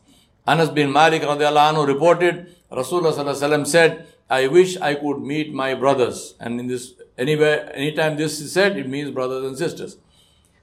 Anas 0.45 0.69
bin 0.69 0.91
Malik 0.91 1.21
radiallahu 1.21 1.73
anhu 1.73 1.87
reported, 1.87 2.53
Rasulullah 2.69 3.65
said, 3.65 4.05
I 4.29 4.47
wish 4.47 4.77
I 4.77 4.95
could 4.95 5.19
meet 5.19 5.53
my 5.53 5.75
brothers. 5.75 6.35
And 6.39 6.59
in 6.59 6.67
this, 6.67 6.93
anywhere, 7.17 7.71
anytime 7.75 8.17
this 8.17 8.39
is 8.41 8.51
said, 8.51 8.77
it 8.77 8.89
means 8.89 9.11
brothers 9.11 9.45
and 9.45 9.57
sisters. 9.57 9.97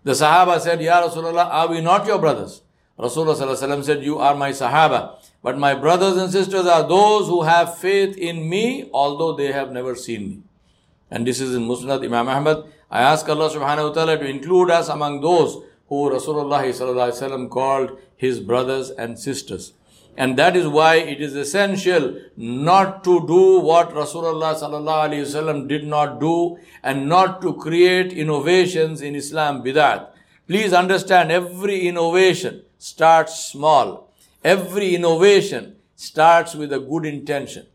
The 0.04 0.12
Sahaba 0.12 0.60
said, 0.60 0.80
Ya 0.80 1.02
Rasulullah, 1.06 1.46
are 1.46 1.68
we 1.68 1.80
not 1.80 2.06
your 2.06 2.18
brothers? 2.18 2.62
Rasulullah 2.98 3.84
said, 3.84 4.02
You 4.02 4.18
are 4.18 4.34
my 4.34 4.50
Sahaba. 4.50 5.18
But 5.42 5.58
my 5.58 5.74
brothers 5.74 6.16
and 6.16 6.30
sisters 6.30 6.66
are 6.66 6.86
those 6.86 7.26
who 7.26 7.42
have 7.42 7.78
faith 7.78 8.16
in 8.16 8.48
me, 8.48 8.88
although 8.92 9.34
they 9.34 9.52
have 9.52 9.72
never 9.72 9.94
seen 9.94 10.28
me. 10.28 10.42
And 11.10 11.26
this 11.26 11.40
is 11.40 11.54
in 11.54 11.62
Musnad 11.62 12.04
Imam 12.04 12.28
Ahmad. 12.28 12.64
I 12.90 13.02
ask 13.02 13.28
Allah 13.28 13.50
subhanahu 13.50 13.88
wa 13.88 13.92
ta'ala 13.92 14.18
to 14.18 14.26
include 14.26 14.70
us 14.70 14.88
among 14.88 15.20
those 15.20 15.62
who 15.88 16.10
Rasulullah 16.10 17.50
called 17.50 17.98
his 18.16 18.40
brothers 18.40 18.90
and 18.90 19.18
sisters. 19.18 19.72
And 20.16 20.38
that 20.38 20.56
is 20.56 20.68
why 20.68 20.96
it 20.96 21.22
is 21.22 21.34
essential 21.34 22.18
not 22.36 23.02
to 23.04 23.26
do 23.26 23.60
what 23.60 23.90
Rasulullah 23.90 25.68
did 25.68 25.86
not 25.86 26.20
do 26.20 26.58
and 26.82 27.08
not 27.08 27.40
to 27.42 27.54
create 27.54 28.12
innovations 28.12 29.00
in 29.00 29.14
Islam 29.14 29.62
bid'at. 29.62 30.08
Please 30.46 30.72
understand 30.72 31.32
every 31.32 31.86
innovation 31.88 32.62
starts 32.78 33.46
small. 33.46 34.12
Every 34.44 34.94
innovation 34.94 35.76
starts 35.96 36.54
with 36.54 36.72
a 36.72 36.80
good 36.80 37.06
intention. 37.06 37.66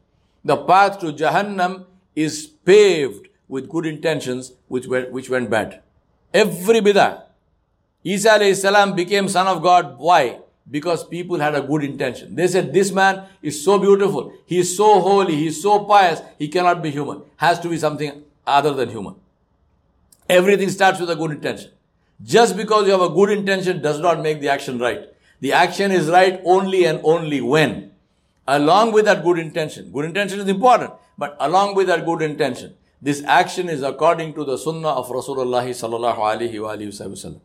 The 0.46 0.58
path 0.58 1.00
to 1.00 1.14
Jahannam 1.14 1.86
is 2.16 2.46
paved 2.46 3.30
with 3.48 3.70
good 3.70 3.86
intentions 3.86 4.54
which 4.68 4.86
went, 4.86 5.12
which 5.12 5.30
went 5.30 5.50
bad. 5.50 5.82
Every 6.34 6.82
bid'ah. 6.82 7.24
Isa 8.04 8.56
salam 8.56 8.96
became 8.96 9.28
son 9.28 9.48
of 9.48 9.64
God. 9.64 9.98
Why? 9.98 10.40
Because 10.70 11.04
people 11.06 11.40
had 11.40 11.56
a 11.56 11.62
good 11.62 11.84
intention. 11.84 12.36
They 12.36 12.48
said, 12.48 12.74
this 12.74 12.92
man 12.92 13.24
is 13.42 13.64
so 13.64 13.80
beautiful, 13.80 14.34
he 14.46 14.60
is 14.60 14.76
so 14.76 15.00
holy, 15.00 15.36
he 15.36 15.48
is 15.48 15.62
so 15.62 15.86
pious, 15.86 16.22
he 16.38 16.48
cannot 16.48 16.84
be 16.84 16.92
human. 16.92 17.22
Has 17.38 17.60
to 17.62 17.70
be 17.70 17.78
something 17.78 18.24
other 18.46 18.74
than 18.74 18.90
human. 18.90 19.16
Everything 20.30 20.70
starts 20.70 21.00
with 21.00 21.10
a 21.10 21.16
good 21.16 21.32
intention. 21.32 21.72
Just 22.24 22.58
because 22.58 22.86
you 22.86 22.92
have 22.92 23.02
a 23.02 23.10
good 23.10 23.30
intention 23.30 23.82
does 23.82 24.00
not 24.00 24.22
make 24.22 24.42
the 24.42 24.50
action 24.50 24.80
right. 24.80 25.08
The 25.40 25.54
action 25.54 25.92
is 25.92 26.10
right 26.10 26.42
only 26.44 26.86
and 26.86 27.00
only 27.04 27.42
when. 27.42 27.92
Along 28.48 28.92
with 28.92 29.06
that 29.06 29.24
good 29.24 29.38
intention. 29.40 29.92
Good 29.92 30.06
intention 30.06 30.40
is 30.40 30.48
important, 30.48 30.92
but 31.18 31.38
along 31.40 31.76
with 31.76 31.88
that 31.88 32.06
good 32.06 32.22
intention, 32.22 32.76
this 33.02 33.24
action 33.24 33.70
is 33.70 33.84
according 33.84 34.34
to 34.34 34.44
the 34.44 34.58
sunnah 34.58 34.90
of 34.90 35.08
Rasulullah 35.10 35.64
sallallahu 35.64 36.18
alaihi 36.18 36.56
wasallam. 36.56 37.40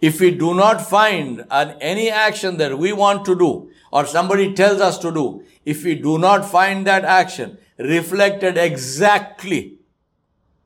If 0.00 0.20
we 0.20 0.30
do 0.30 0.54
not 0.54 0.80
find 0.80 1.44
an, 1.50 1.76
any 1.80 2.10
action 2.10 2.56
that 2.56 2.78
we 2.78 2.92
want 2.92 3.24
to 3.26 3.36
do 3.38 3.70
or 3.92 4.06
somebody 4.06 4.54
tells 4.54 4.80
us 4.80 4.98
to 4.98 5.12
do, 5.12 5.44
if 5.64 5.84
we 5.84 5.94
do 5.94 6.18
not 6.18 6.44
find 6.50 6.86
that 6.86 7.04
action 7.04 7.58
reflected 7.78 8.56
exactly, 8.56 9.78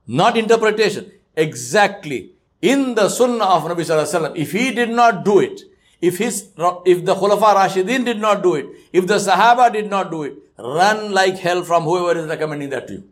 not 0.07 0.37
interpretation, 0.37 1.11
exactly 1.37 2.33
in 2.63 2.95
the 2.95 3.09
sunnah 3.09 3.45
of 3.45 3.65
Nabi 3.65 3.85
Sallallahu 3.89 4.21
Alaihi 4.21 4.37
if 4.37 4.53
he 4.53 4.73
did 4.73 4.91
not 4.91 5.25
do 5.25 5.41
it, 5.41 5.61
if 6.01 6.19
his, 6.19 6.49
if 6.87 7.05
the 7.05 7.15
Khulafa 7.15 7.55
Rashidin 7.57 8.05
did 8.05 8.21
not 8.21 8.43
do 8.43 8.55
it, 8.55 8.67
if 8.93 9.07
the 9.07 9.15
Sahaba 9.17 9.73
did 9.73 9.91
not 9.91 10.11
do 10.11 10.23
it, 10.23 10.35
run 10.59 11.13
like 11.13 11.39
hell 11.39 11.63
from 11.65 11.83
whoever 11.85 12.19
is 12.19 12.27
recommending 12.27 12.71
that 12.71 12.87
to 12.89 12.95
you. 12.95 13.05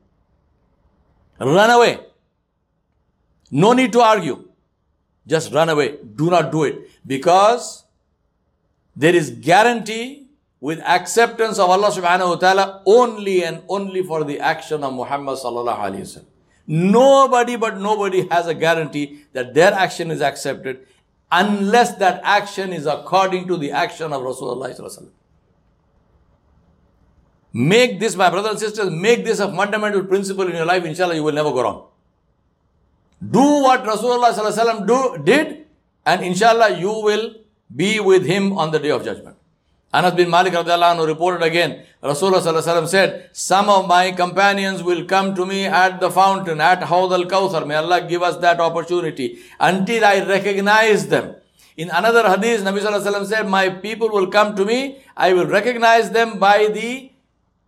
Run 1.41 1.71
away. 1.71 1.99
No 3.51 3.73
need 3.73 3.93
to 3.93 4.01
argue. 4.01 4.49
Just 5.27 5.53
run 5.53 5.69
away. 5.69 5.99
Do 6.17 6.31
not 6.31 6.51
do 6.51 6.65
it. 6.65 6.91
Because 7.07 7.85
there 8.97 9.15
is 9.15 9.31
guarantee 9.31 10.29
with 10.61 10.81
acceptance 10.81 11.59
of 11.59 11.71
Allah 11.71 11.91
subhanahu 11.91 12.29
wa 12.29 12.37
ta'ala 12.37 12.83
only 12.87 13.45
and 13.45 13.63
only 13.69 14.03
for 14.03 14.25
the 14.25 14.39
action 14.39 14.85
of 14.85 14.93
Muhammad 14.93 15.39
sallallahu 15.39 15.79
alayhi 15.79 16.03
wasallam. 16.03 16.27
Nobody 16.67 17.57
but 17.57 17.79
nobody 17.79 18.29
has 18.29 18.47
a 18.47 18.55
guarantee 18.55 19.25
that 19.33 19.55
their 19.55 19.73
action 19.73 20.11
is 20.13 20.21
accepted 20.21 20.87
unless 21.31 21.97
that 21.97 22.21
action 22.23 22.73
is 22.73 22.87
according 22.87 23.49
to 23.49 23.57
the 23.57 23.73
action 23.73 24.13
of 24.13 24.23
Rasulullah. 24.23 25.09
Make 27.53 27.99
this, 28.01 28.15
my 28.17 28.31
brothers 28.31 28.53
and 28.53 28.61
sisters, 28.61 28.91
make 28.91 29.25
this 29.25 29.41
a 29.41 29.53
fundamental 29.55 30.05
principle 30.05 30.47
in 30.47 30.55
your 30.55 30.65
life. 30.65 30.85
Inshallah, 30.85 31.15
you 31.15 31.23
will 31.23 31.33
never 31.33 31.51
go 31.51 31.63
wrong. 31.63 31.87
Do 33.31 33.63
what 33.63 33.85
Rasulullah 33.85 34.87
do, 34.87 35.23
did, 35.23 35.67
and 36.05 36.23
inshallah 36.23 36.79
you 36.79 36.91
will 36.91 37.35
be 37.75 38.01
with 38.01 38.27
him 38.27 38.59
on 38.59 38.73
the 38.73 38.81
day 38.81 38.91
of 38.91 39.05
judgment. 39.05 39.37
Anas 39.95 40.15
bin 40.15 40.29
Malik 40.29 40.55
anhu 40.55 41.07
reported 41.07 41.45
again, 41.45 41.85
Rasulullah 42.03 42.89
said, 42.89 43.31
Some 43.33 43.69
of 43.69 43.87
my 43.87 44.11
companions 44.11 44.83
will 44.83 45.05
come 45.05 45.35
to 45.37 45.47
me 45.47 45.67
at 45.67 46.01
the 46.01 46.11
fountain, 46.11 46.61
at 46.61 46.83
Hawd 46.83 47.13
al 47.13 47.27
Kawthar. 47.27 47.67
May 47.67 47.77
Allah 47.77 48.09
give 48.09 48.23
us 48.23 48.39
that 48.39 48.59
opportunity 48.59 49.39
until 49.61 50.05
I 50.05 50.25
recognize 50.25 51.07
them. 51.07 51.37
In 51.77 51.91
another 51.91 52.29
hadith, 52.29 52.63
Nabi 52.63 53.27
said, 53.27 53.49
My 53.49 53.69
people 53.69 54.09
will 54.09 54.27
come 54.27 54.57
to 54.57 54.65
me, 54.65 54.99
I 55.17 55.33
will 55.33 55.47
recognize 55.47 56.11
them 56.11 56.39
by 56.39 56.67
the 56.67 57.12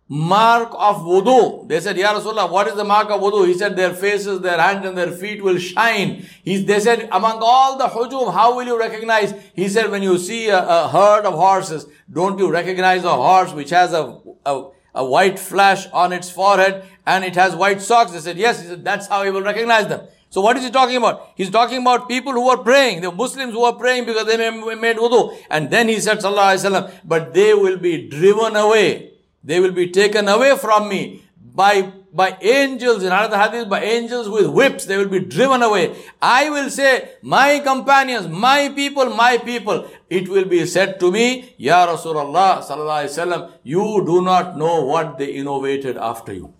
mark 0.07 0.69
of 0.73 0.97
wudu. 0.97 1.67
They 1.67 1.79
said, 1.79 1.97
Ya 1.97 2.13
Rasulullah, 2.13 2.49
what 2.49 2.67
is 2.67 2.75
the 2.75 2.83
mark 2.83 3.09
of 3.09 3.21
wudu? 3.21 3.47
He 3.47 3.55
said, 3.55 3.75
their 3.75 3.93
faces, 3.93 4.39
their 4.41 4.59
hands 4.59 4.85
and 4.85 4.97
their 4.97 5.11
feet 5.11 5.43
will 5.43 5.57
shine. 5.57 6.25
He, 6.43 6.57
they 6.63 6.79
said, 6.79 7.09
among 7.11 7.39
all 7.41 7.77
the 7.77 7.87
hujum, 7.87 8.31
how 8.31 8.55
will 8.55 8.65
you 8.65 8.79
recognize? 8.79 9.33
He 9.55 9.67
said, 9.67 9.89
when 9.89 10.03
you 10.03 10.17
see 10.17 10.49
a, 10.49 10.59
a 10.59 10.87
herd 10.87 11.25
of 11.25 11.33
horses, 11.33 11.87
don't 12.11 12.37
you 12.37 12.51
recognize 12.51 13.03
a 13.03 13.15
horse 13.15 13.51
which 13.51 13.71
has 13.71 13.93
a, 13.93 14.19
a, 14.45 14.69
a 14.93 15.05
white 15.05 15.39
flash 15.39 15.87
on 15.91 16.13
its 16.13 16.29
forehead 16.29 16.85
and 17.07 17.25
it 17.25 17.33
has 17.35 17.55
white 17.55 17.81
socks? 17.81 18.11
They 18.11 18.19
said, 18.19 18.37
yes. 18.37 18.61
He 18.61 18.67
said, 18.67 18.85
that's 18.85 19.07
how 19.07 19.23
he 19.23 19.31
will 19.31 19.43
recognize 19.43 19.87
them. 19.87 20.07
So 20.29 20.41
what 20.41 20.57
is 20.57 20.63
he 20.63 20.69
talking 20.69 20.97
about? 20.97 21.31
He's 21.35 21.49
talking 21.49 21.81
about 21.81 22.09
people 22.09 22.33
who 22.33 22.47
are 22.49 22.57
praying, 22.57 23.01
the 23.01 23.11
Muslims 23.11 23.53
who 23.53 23.63
are 23.63 23.73
praying 23.73 24.05
because 24.05 24.27
they 24.27 24.37
made 24.37 24.97
wudu. 24.97 25.35
And 25.49 25.71
then 25.71 25.87
he 25.87 25.99
said, 25.99 26.19
sallallahu 26.19 26.57
alaihi 26.57 26.69
wasallam, 26.69 26.91
but 27.05 27.33
they 27.33 27.55
will 27.55 27.77
be 27.77 28.07
driven 28.07 28.55
away 28.55 29.13
they 29.45 29.59
will 29.59 29.71
be 29.71 29.91
taken 29.91 30.27
away 30.27 30.57
from 30.57 30.89
me 30.89 31.23
by, 31.37 31.93
by 32.11 32.35
angels, 32.41 33.03
in 33.03 33.07
another 33.07 33.37
hadith, 33.37 33.69
by 33.69 33.81
angels 33.83 34.27
with 34.27 34.47
whips. 34.47 34.85
They 34.85 34.97
will 34.97 35.07
be 35.07 35.19
driven 35.19 35.61
away. 35.61 35.95
I 36.19 36.49
will 36.49 36.71
say, 36.71 37.11
my 37.21 37.59
companions, 37.59 38.27
my 38.27 38.69
people, 38.75 39.11
my 39.11 39.37
people. 39.37 39.87
It 40.09 40.27
will 40.27 40.45
be 40.45 40.65
said 40.65 40.99
to 40.99 41.11
me, 41.11 41.53
Ya 41.57 41.85
Rasulullah 41.85 42.65
sallallahu 42.65 43.05
alaihi 43.05 43.13
wasallam, 43.13 43.51
you 43.63 44.03
do 44.05 44.23
not 44.23 44.57
know 44.57 44.83
what 44.83 45.19
they 45.19 45.33
innovated 45.33 45.95
after 45.95 46.33
you. 46.33 46.51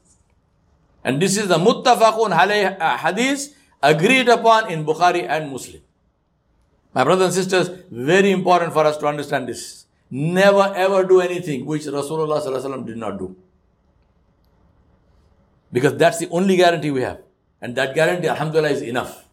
And 1.04 1.21
this 1.21 1.38
is 1.38 1.48
the 1.48 1.58
muttafaqun 1.58 2.32
uh, 2.80 2.98
hadith 2.98 3.56
agreed 3.82 4.30
upon 4.30 4.71
in 4.71 4.86
Bukhari 4.86 5.28
and 5.28 5.52
Muslim. 5.52 5.82
My 6.93 7.04
brothers 7.04 7.36
and 7.36 7.43
sisters, 7.43 7.84
very 7.91 8.32
important 8.32 8.74
for 8.74 8.86
us 8.86 8.98
to 8.98 9.08
understand 9.08 9.50
this. 9.50 9.85
Never 10.15 10.71
ever 10.73 11.04
do 11.04 11.19
anything 11.19 11.65
which 11.65 11.84
Rasulullah 11.84 12.86
did 12.86 12.95
not 12.95 13.19
do. 13.19 13.36
Because 15.73 15.97
that's 15.97 16.19
the 16.19 16.30
only 16.30 16.56
guarantee 16.56 16.89
we 16.89 17.01
have. 17.01 17.19
And 17.60 17.75
that 17.75 17.93
guarantee, 17.93 18.30
alhamdulillah, 18.30 18.69
is 18.69 18.82
enough. 18.82 19.25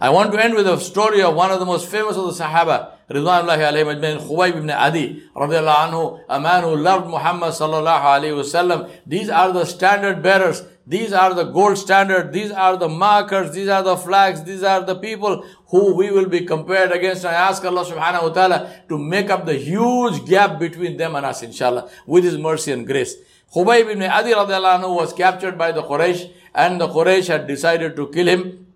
I 0.00 0.10
want 0.10 0.30
to 0.30 0.38
end 0.38 0.54
with 0.54 0.68
a 0.68 0.78
story 0.78 1.20
of 1.20 1.34
one 1.34 1.50
of 1.50 1.58
the 1.58 1.66
most 1.66 1.88
famous 1.88 2.16
of 2.16 2.26
the 2.26 2.44
Sahaba, 2.44 2.92
Ridwanullahi 3.10 3.72
alayhi 3.72 3.86
majmain, 3.90 4.20
Khubayb 4.20 4.56
ibn 4.58 4.70
Adi, 4.70 5.24
radiallahu 5.34 5.90
anhu, 5.90 6.20
a 6.28 6.38
man 6.38 6.62
who 6.62 6.76
loved 6.76 7.08
Muhammad 7.08 7.50
sallallahu 7.54 8.02
alayhi 8.02 8.38
wasallam. 8.38 8.88
These 9.04 9.30
are 9.30 9.52
the 9.52 9.64
standard 9.64 10.22
bearers 10.22 10.62
these 10.88 11.12
are 11.12 11.34
the 11.34 11.44
gold 11.44 11.76
standard. 11.76 12.32
These 12.32 12.50
are 12.50 12.78
the 12.78 12.88
markers. 12.88 13.52
These 13.52 13.68
are 13.68 13.82
the 13.82 13.94
flags. 13.94 14.42
These 14.42 14.62
are 14.62 14.82
the 14.82 14.94
people 14.94 15.44
who 15.66 15.94
we 15.94 16.10
will 16.10 16.30
be 16.30 16.46
compared 16.46 16.92
against. 16.92 17.26
I 17.26 17.34
ask 17.34 17.62
Allah 17.62 17.84
subhanahu 17.84 18.22
wa 18.22 18.28
ta'ala 18.30 18.72
to 18.88 18.96
make 18.96 19.28
up 19.28 19.44
the 19.44 19.52
huge 19.52 20.24
gap 20.24 20.58
between 20.58 20.96
them 20.96 21.14
and 21.14 21.26
us, 21.26 21.42
inshallah, 21.42 21.90
with 22.06 22.24
His 22.24 22.38
mercy 22.38 22.72
and 22.72 22.86
grace. 22.86 23.16
Khubayb 23.54 23.90
ibn 23.92 24.02
Adi 24.02 24.32
anhu 24.32 24.96
was 24.96 25.12
captured 25.12 25.58
by 25.58 25.72
the 25.72 25.82
Quraysh 25.82 26.30
and 26.54 26.80
the 26.80 26.88
Quraysh 26.88 27.26
had 27.26 27.46
decided 27.46 27.94
to 27.96 28.08
kill 28.08 28.26
him 28.26 28.66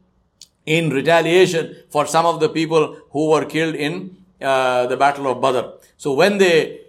in 0.66 0.90
retaliation 0.90 1.76
for 1.88 2.06
some 2.06 2.26
of 2.26 2.40
the 2.40 2.50
people 2.50 2.96
who 3.12 3.30
were 3.30 3.46
killed 3.46 3.74
in 3.74 4.16
uh, 4.42 4.86
the 4.86 4.98
battle 4.98 5.28
of 5.28 5.40
Badr. 5.40 5.78
So 5.96 6.12
when 6.12 6.36
they 6.36 6.80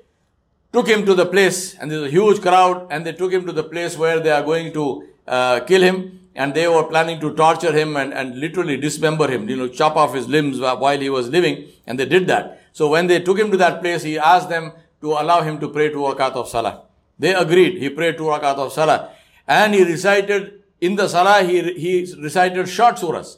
took 0.73 0.87
him 0.87 1.05
to 1.05 1.13
the 1.13 1.25
place 1.25 1.75
and 1.75 1.89
there's 1.89 2.03
a 2.03 2.09
huge 2.09 2.41
crowd 2.41 2.87
and 2.89 3.05
they 3.05 3.13
took 3.13 3.31
him 3.31 3.45
to 3.45 3.53
the 3.53 3.63
place 3.63 3.97
where 3.97 4.19
they 4.19 4.31
are 4.31 4.43
going 4.43 4.73
to 4.73 5.07
uh, 5.27 5.61
kill 5.61 5.81
him 5.81 6.19
and 6.35 6.53
they 6.53 6.67
were 6.67 6.83
planning 6.83 7.19
to 7.19 7.33
torture 7.35 7.71
him 7.71 7.95
and, 7.95 8.13
and 8.13 8.39
literally 8.39 8.77
dismember 8.77 9.29
him, 9.29 9.47
you 9.47 9.55
know, 9.55 9.67
chop 9.67 9.95
off 9.95 10.13
his 10.13 10.27
limbs 10.27 10.59
while 10.59 10.99
he 10.99 11.09
was 11.09 11.29
living. 11.29 11.67
And 11.85 11.99
they 11.99 12.05
did 12.05 12.27
that. 12.27 12.61
So 12.71 12.89
when 12.89 13.07
they 13.07 13.19
took 13.19 13.37
him 13.37 13.51
to 13.51 13.57
that 13.57 13.81
place, 13.81 14.03
he 14.03 14.17
asked 14.17 14.49
them 14.49 14.71
to 15.01 15.11
allow 15.11 15.41
him 15.41 15.59
to 15.59 15.69
pray 15.69 15.89
two 15.89 15.97
rakat 15.97 16.31
of 16.31 16.49
salah. 16.49 16.83
They 17.19 17.33
agreed. 17.33 17.77
He 17.77 17.89
prayed 17.89 18.17
two 18.17 18.23
rakat 18.23 18.55
of 18.55 18.73
salah. 18.73 19.11
And 19.47 19.75
he 19.75 19.83
recited, 19.83 20.63
in 20.81 20.95
the 20.95 21.07
salah, 21.07 21.43
he, 21.43 21.73
he 21.73 22.13
recited 22.19 22.67
short 22.67 22.95
surahs. 22.95 23.37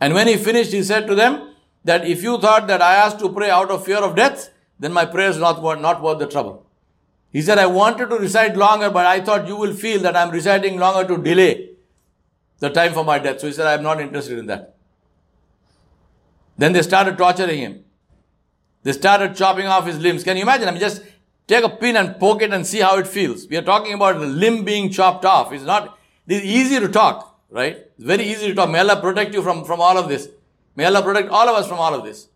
And 0.00 0.12
when 0.12 0.26
he 0.26 0.36
finished, 0.36 0.72
he 0.72 0.82
said 0.82 1.06
to 1.06 1.14
them 1.14 1.54
that 1.84 2.06
if 2.06 2.22
you 2.22 2.38
thought 2.38 2.66
that 2.66 2.82
I 2.82 2.96
asked 2.96 3.20
to 3.20 3.30
pray 3.30 3.48
out 3.48 3.70
of 3.70 3.84
fear 3.84 3.98
of 3.98 4.16
death, 4.16 4.50
then 4.78 4.92
my 4.92 5.06
prayer 5.06 5.30
is 5.30 5.38
not, 5.38 5.62
not 5.80 6.02
worth 6.02 6.18
the 6.18 6.26
trouble. 6.26 6.63
He 7.34 7.42
said, 7.42 7.58
I 7.58 7.66
wanted 7.66 8.10
to 8.10 8.16
recite 8.16 8.56
longer, 8.56 8.90
but 8.90 9.06
I 9.06 9.20
thought 9.20 9.48
you 9.48 9.56
will 9.56 9.74
feel 9.74 10.00
that 10.02 10.16
I'm 10.16 10.30
reciting 10.30 10.78
longer 10.78 11.16
to 11.16 11.20
delay 11.20 11.70
the 12.60 12.70
time 12.70 12.92
for 12.92 13.04
my 13.04 13.18
death. 13.18 13.40
So 13.40 13.48
he 13.48 13.52
said, 13.52 13.66
I'm 13.66 13.82
not 13.82 14.00
interested 14.00 14.38
in 14.38 14.46
that. 14.46 14.76
Then 16.56 16.72
they 16.72 16.82
started 16.82 17.18
torturing 17.18 17.58
him. 17.58 17.84
They 18.84 18.92
started 18.92 19.34
chopping 19.34 19.66
off 19.66 19.84
his 19.84 19.98
limbs. 19.98 20.22
Can 20.22 20.36
you 20.36 20.44
imagine? 20.44 20.68
I 20.68 20.70
mean, 20.70 20.78
just 20.78 21.02
take 21.48 21.64
a 21.64 21.68
pin 21.68 21.96
and 21.96 22.20
poke 22.20 22.40
it 22.40 22.52
and 22.52 22.64
see 22.64 22.78
how 22.78 22.98
it 22.98 23.08
feels. 23.08 23.48
We 23.48 23.56
are 23.56 23.62
talking 23.62 23.94
about 23.94 24.20
the 24.20 24.26
limb 24.26 24.64
being 24.64 24.88
chopped 24.92 25.24
off. 25.24 25.52
It's 25.52 25.64
not, 25.64 25.98
it's 26.28 26.46
easy 26.46 26.78
to 26.78 26.88
talk, 26.88 27.36
right? 27.50 27.78
It's 27.96 28.04
very 28.04 28.22
easy 28.22 28.46
to 28.46 28.54
talk. 28.54 28.70
May 28.70 28.78
Allah 28.78 29.00
protect 29.00 29.34
you 29.34 29.42
from, 29.42 29.64
from 29.64 29.80
all 29.80 29.98
of 29.98 30.08
this. 30.08 30.28
May 30.76 30.84
Allah 30.84 31.02
protect 31.02 31.30
all 31.30 31.48
of 31.48 31.56
us 31.56 31.66
from 31.66 31.78
all 31.78 31.94
of 31.94 32.04
this. 32.04 32.28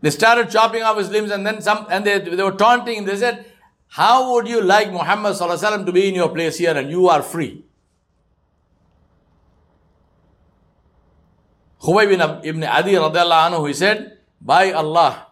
They 0.00 0.10
started 0.10 0.50
chopping 0.50 0.82
off 0.82 0.96
his 0.96 1.10
limbs 1.10 1.30
and 1.30 1.46
then 1.46 1.60
some, 1.60 1.86
and 1.90 2.04
they, 2.04 2.18
they 2.18 2.42
were 2.42 2.52
taunting 2.52 2.98
him. 2.98 3.04
They 3.04 3.16
said, 3.16 3.44
how 3.88 4.32
would 4.32 4.48
you 4.48 4.62
like 4.62 4.92
Muhammad 4.92 5.36
to 5.36 5.92
be 5.92 6.08
in 6.08 6.14
your 6.14 6.28
place 6.28 6.58
here 6.58 6.76
and 6.76 6.90
you 6.90 7.08
are 7.08 7.22
free? 7.22 7.64
Khubayb 11.82 12.44
ibn 12.44 12.62
Adi 12.64 12.92
radiallahu 12.92 13.50
anhu, 13.50 13.66
he 13.66 13.74
said, 13.74 14.18
by 14.40 14.70
Allah, 14.72 15.26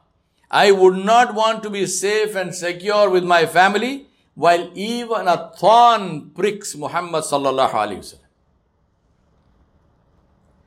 I 0.50 0.72
would 0.72 0.96
not 0.96 1.34
want 1.34 1.62
to 1.62 1.70
be 1.70 1.86
safe 1.86 2.34
and 2.34 2.54
secure 2.54 3.10
with 3.10 3.22
my 3.24 3.46
family 3.46 4.06
while 4.34 4.70
even 4.74 5.28
a 5.28 5.52
thorn 5.56 6.30
pricks 6.30 6.74
Muhammad 6.74 7.24
sallallahu 7.24 7.70
alayhi 7.70 7.98
wasallam. 7.98 8.28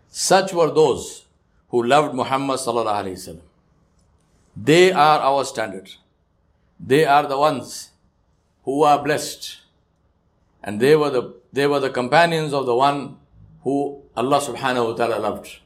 Such 0.10 0.54
were 0.54 0.72
those 0.72 1.26
who 1.70 1.84
loved 1.84 2.14
Muhammad 2.14 2.60
sallallahu 2.60 3.04
alayhi 3.04 3.14
wasallam. 3.14 3.51
They 4.56 4.92
are 4.92 5.20
our 5.20 5.46
standard. 5.46 5.90
They 6.80 7.06
are 7.06 7.26
the 7.28 7.38
ones 7.38 7.92
who 8.64 8.84
are 8.84 9.02
blessed. 9.02 9.58
And 10.64 10.80
they 10.80 10.96
were 10.96 11.10
the, 11.10 11.36
they 11.54 11.68
were 11.68 11.80
the 11.80 11.90
companions 11.90 12.54
of 12.54 12.66
the 12.66 12.76
one 12.76 13.18
who 13.64 14.02
Allah 14.16 14.40
subhanahu 14.42 14.92
wa 14.92 14.94
ta'ala 14.94 15.20
loved. 15.20 15.60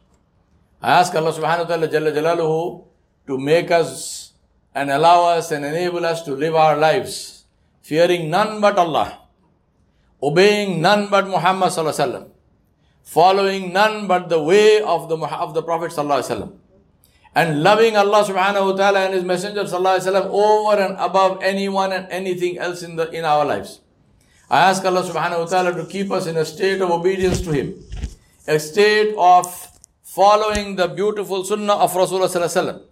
I 0.82 1.00
ask 1.00 1.16
Allah 1.16 1.32
subhanahu 1.34 1.66
wa 1.66 1.70
ta'ala 1.76 1.88
Jalla 1.88 2.12
Jalaluhu 2.14 2.84
to 3.28 3.38
make 3.38 3.72
us 3.72 4.34
and 4.74 4.92
allow 4.92 5.26
us 5.30 5.52
and 5.52 5.66
enable 5.66 6.06
us 6.06 6.22
to 6.24 6.36
live 6.36 6.54
our 6.56 6.78
lives 6.78 7.46
fearing 7.82 8.30
none 8.30 8.60
but 8.62 8.78
Allah, 8.78 9.20
obeying 10.22 10.82
none 10.82 11.08
but 11.10 11.28
Muhammad 11.28 11.70
sallallahu 11.72 12.30
following 13.04 13.72
none 13.72 14.08
but 14.08 14.28
the 14.30 14.42
way 14.42 14.82
of 14.82 15.08
the, 15.08 15.18
of 15.18 15.54
the 15.54 15.62
Prophet 15.64 15.92
sallallahu 15.92 16.52
and 17.36 17.62
loving 17.62 17.98
Allah 17.98 18.24
subhanahu 18.24 18.72
wa 18.72 18.76
ta'ala 18.78 19.06
and 19.06 19.14
His 19.14 19.24
Messenger 19.24 19.64
sallallahu 19.66 20.30
over 20.32 20.82
and 20.82 20.96
above 20.98 21.44
anyone 21.44 21.92
and 21.92 22.08
anything 22.10 22.58
else 22.58 22.82
in, 22.82 22.96
the, 22.96 23.10
in 23.12 23.26
our 23.26 23.46
lives. 23.46 23.82
I 24.50 24.70
ask 24.70 24.86
Allah 24.86 25.04
subhanahu 25.04 25.40
wa 25.40 25.46
ta'ala 25.46 25.74
to 25.74 25.86
keep 25.86 26.12
us 26.12 26.28
in 26.28 26.38
a 26.38 26.46
state 26.46 26.82
of 26.82 26.90
obedience 26.92 27.42
to 27.42 27.52
Him, 27.52 27.76
a 28.48 28.58
state 28.58 29.14
of 29.18 29.46
following 30.04 30.78
the 30.78 30.88
beautiful 30.88 31.44
sunnah 31.44 31.74
of 31.74 31.92
Rasulullah 31.94 32.32
sallallahu 32.32 32.84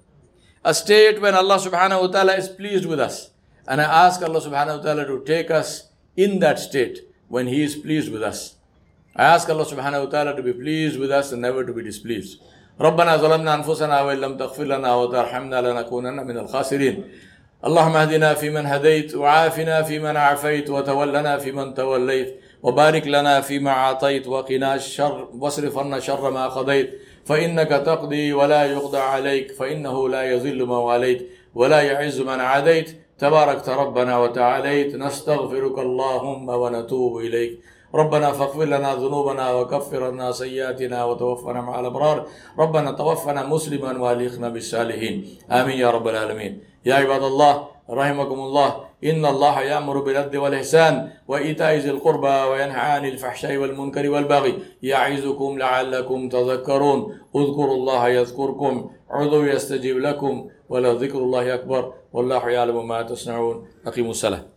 a 0.65 0.73
state 0.73 1.21
when 1.21 1.35
Allah 1.35 1.57
subhanahu 1.59 2.01
wa 2.01 2.07
ta'ala 2.07 2.35
is 2.35 2.47
pleased 2.47 2.85
with 2.85 2.99
us. 2.99 3.31
And 3.67 3.81
I 3.81 4.07
ask 4.07 4.21
Allah 4.21 4.41
subhanahu 4.41 4.77
wa 4.77 4.83
ta'ala 4.83 5.05
to 5.05 5.23
take 5.25 5.51
us 5.51 5.89
in 6.15 6.39
that 6.39 6.59
state 6.59 6.99
when 7.27 7.47
He 7.47 7.63
is 7.63 7.75
pleased 7.75 8.11
with 8.11 8.23
us. 8.23 8.55
I 9.15 9.23
ask 9.23 9.49
Allah 9.49 9.65
subhanahu 9.65 10.05
wa 10.05 10.09
ta'ala 10.09 10.35
to 10.35 10.43
be 10.43 10.53
pleased 10.53 10.99
with 10.99 11.11
us 11.11 11.31
and 11.31 11.41
never 11.41 11.65
to 11.65 11.73
be 11.73 11.83
displeased. 11.83 12.41
ربنا 12.81 13.17
ظلمنا 13.17 13.53
أنفسنا 13.53 14.01
وإن 14.01 14.17
لم 14.17 14.37
تغفر 14.37 14.63
لنا 14.63 14.95
وترحمنا 14.95 15.61
لنكونن 15.61 16.27
من 16.27 16.37
الخاسرين. 16.37 17.03
اللهم 17.65 17.95
اهدنا 17.95 18.33
فيمن 18.33 18.65
هديت 18.65 19.15
وعافنا 19.15 19.81
فيمن 19.81 20.17
عافيت 20.17 20.69
وتولنا 20.69 21.37
فيمن 21.37 21.73
توليت 21.73 22.39
وبارك 22.63 23.07
لنا 23.07 23.41
فيما 23.41 23.71
أعطيت 23.71 24.27
وقنا 24.27 24.75
الشر 24.75 25.29
واصرف 25.39 25.77
عنا 25.77 25.99
شر 25.99 26.31
ما 26.31 26.47
قضيت. 26.47 26.99
فإنك 27.25 27.69
تقضي 27.69 28.33
ولا 28.33 28.65
يقضى 28.65 28.97
عليك 28.97 29.51
فإنه 29.51 30.09
لا 30.09 30.23
يذل 30.23 30.65
من 30.65 30.71
واليت 30.71 31.29
ولا 31.55 31.81
يعز 31.81 32.21
من 32.21 32.39
عاديت. 32.39 32.95
تباركت 33.19 33.69
ربنا 33.69 34.17
وتعاليت. 34.17 34.95
نستغفرك 34.95 35.79
اللهم 35.79 36.49
ونتوب 36.49 37.17
إليك. 37.17 37.59
ربنا 37.95 38.31
فاغفر 38.31 38.63
لنا 38.65 38.95
ذنوبنا 38.95 39.53
وكفر 39.53 40.03
عنا 40.03 40.31
سيئاتنا 40.31 41.05
وتوفنا 41.05 41.61
مع 41.61 41.79
الأبرار. 41.79 42.27
ربنا 42.59 42.91
توفنا 42.91 43.45
مسلما 43.45 44.01
والحقنا 44.01 44.49
بالصالحين. 44.49 45.27
آمين 45.51 45.77
يا 45.77 45.89
رب 45.89 46.07
العالمين. 46.07 46.63
يا 46.85 46.95
عباد 46.95 47.23
الله 47.23 47.67
رحمكم 47.89 48.39
الله. 48.39 48.69
إن 49.03 49.25
الله 49.25 49.61
يأمر 49.61 49.99
بالعدل 49.99 50.37
والإحسان 50.37 51.09
وإيتاء 51.27 51.75
ذي 51.75 51.89
القربى 51.89 52.27
وينهى 52.27 52.79
عن 52.79 53.05
الفحشاء 53.05 53.57
والمنكر 53.57 54.09
والبغي 54.09 54.53
يعظكم 54.83 55.57
لعلكم 55.57 56.29
تذكرون. 56.29 56.99
اذكروا 57.35 57.75
الله 57.75 58.09
يذكركم. 58.09 58.89
عضو 59.09 59.43
يستجيب 59.43 59.97
لكم 59.97 60.49
ولذكر 60.69 61.17
الله 61.17 61.53
أكبر. 61.53 61.93
والله 62.13 62.49
يعلم 62.49 62.87
ما 62.87 63.01
تصنعون. 63.01 63.67
أقيموا 63.87 64.11
الصلاة. 64.11 64.52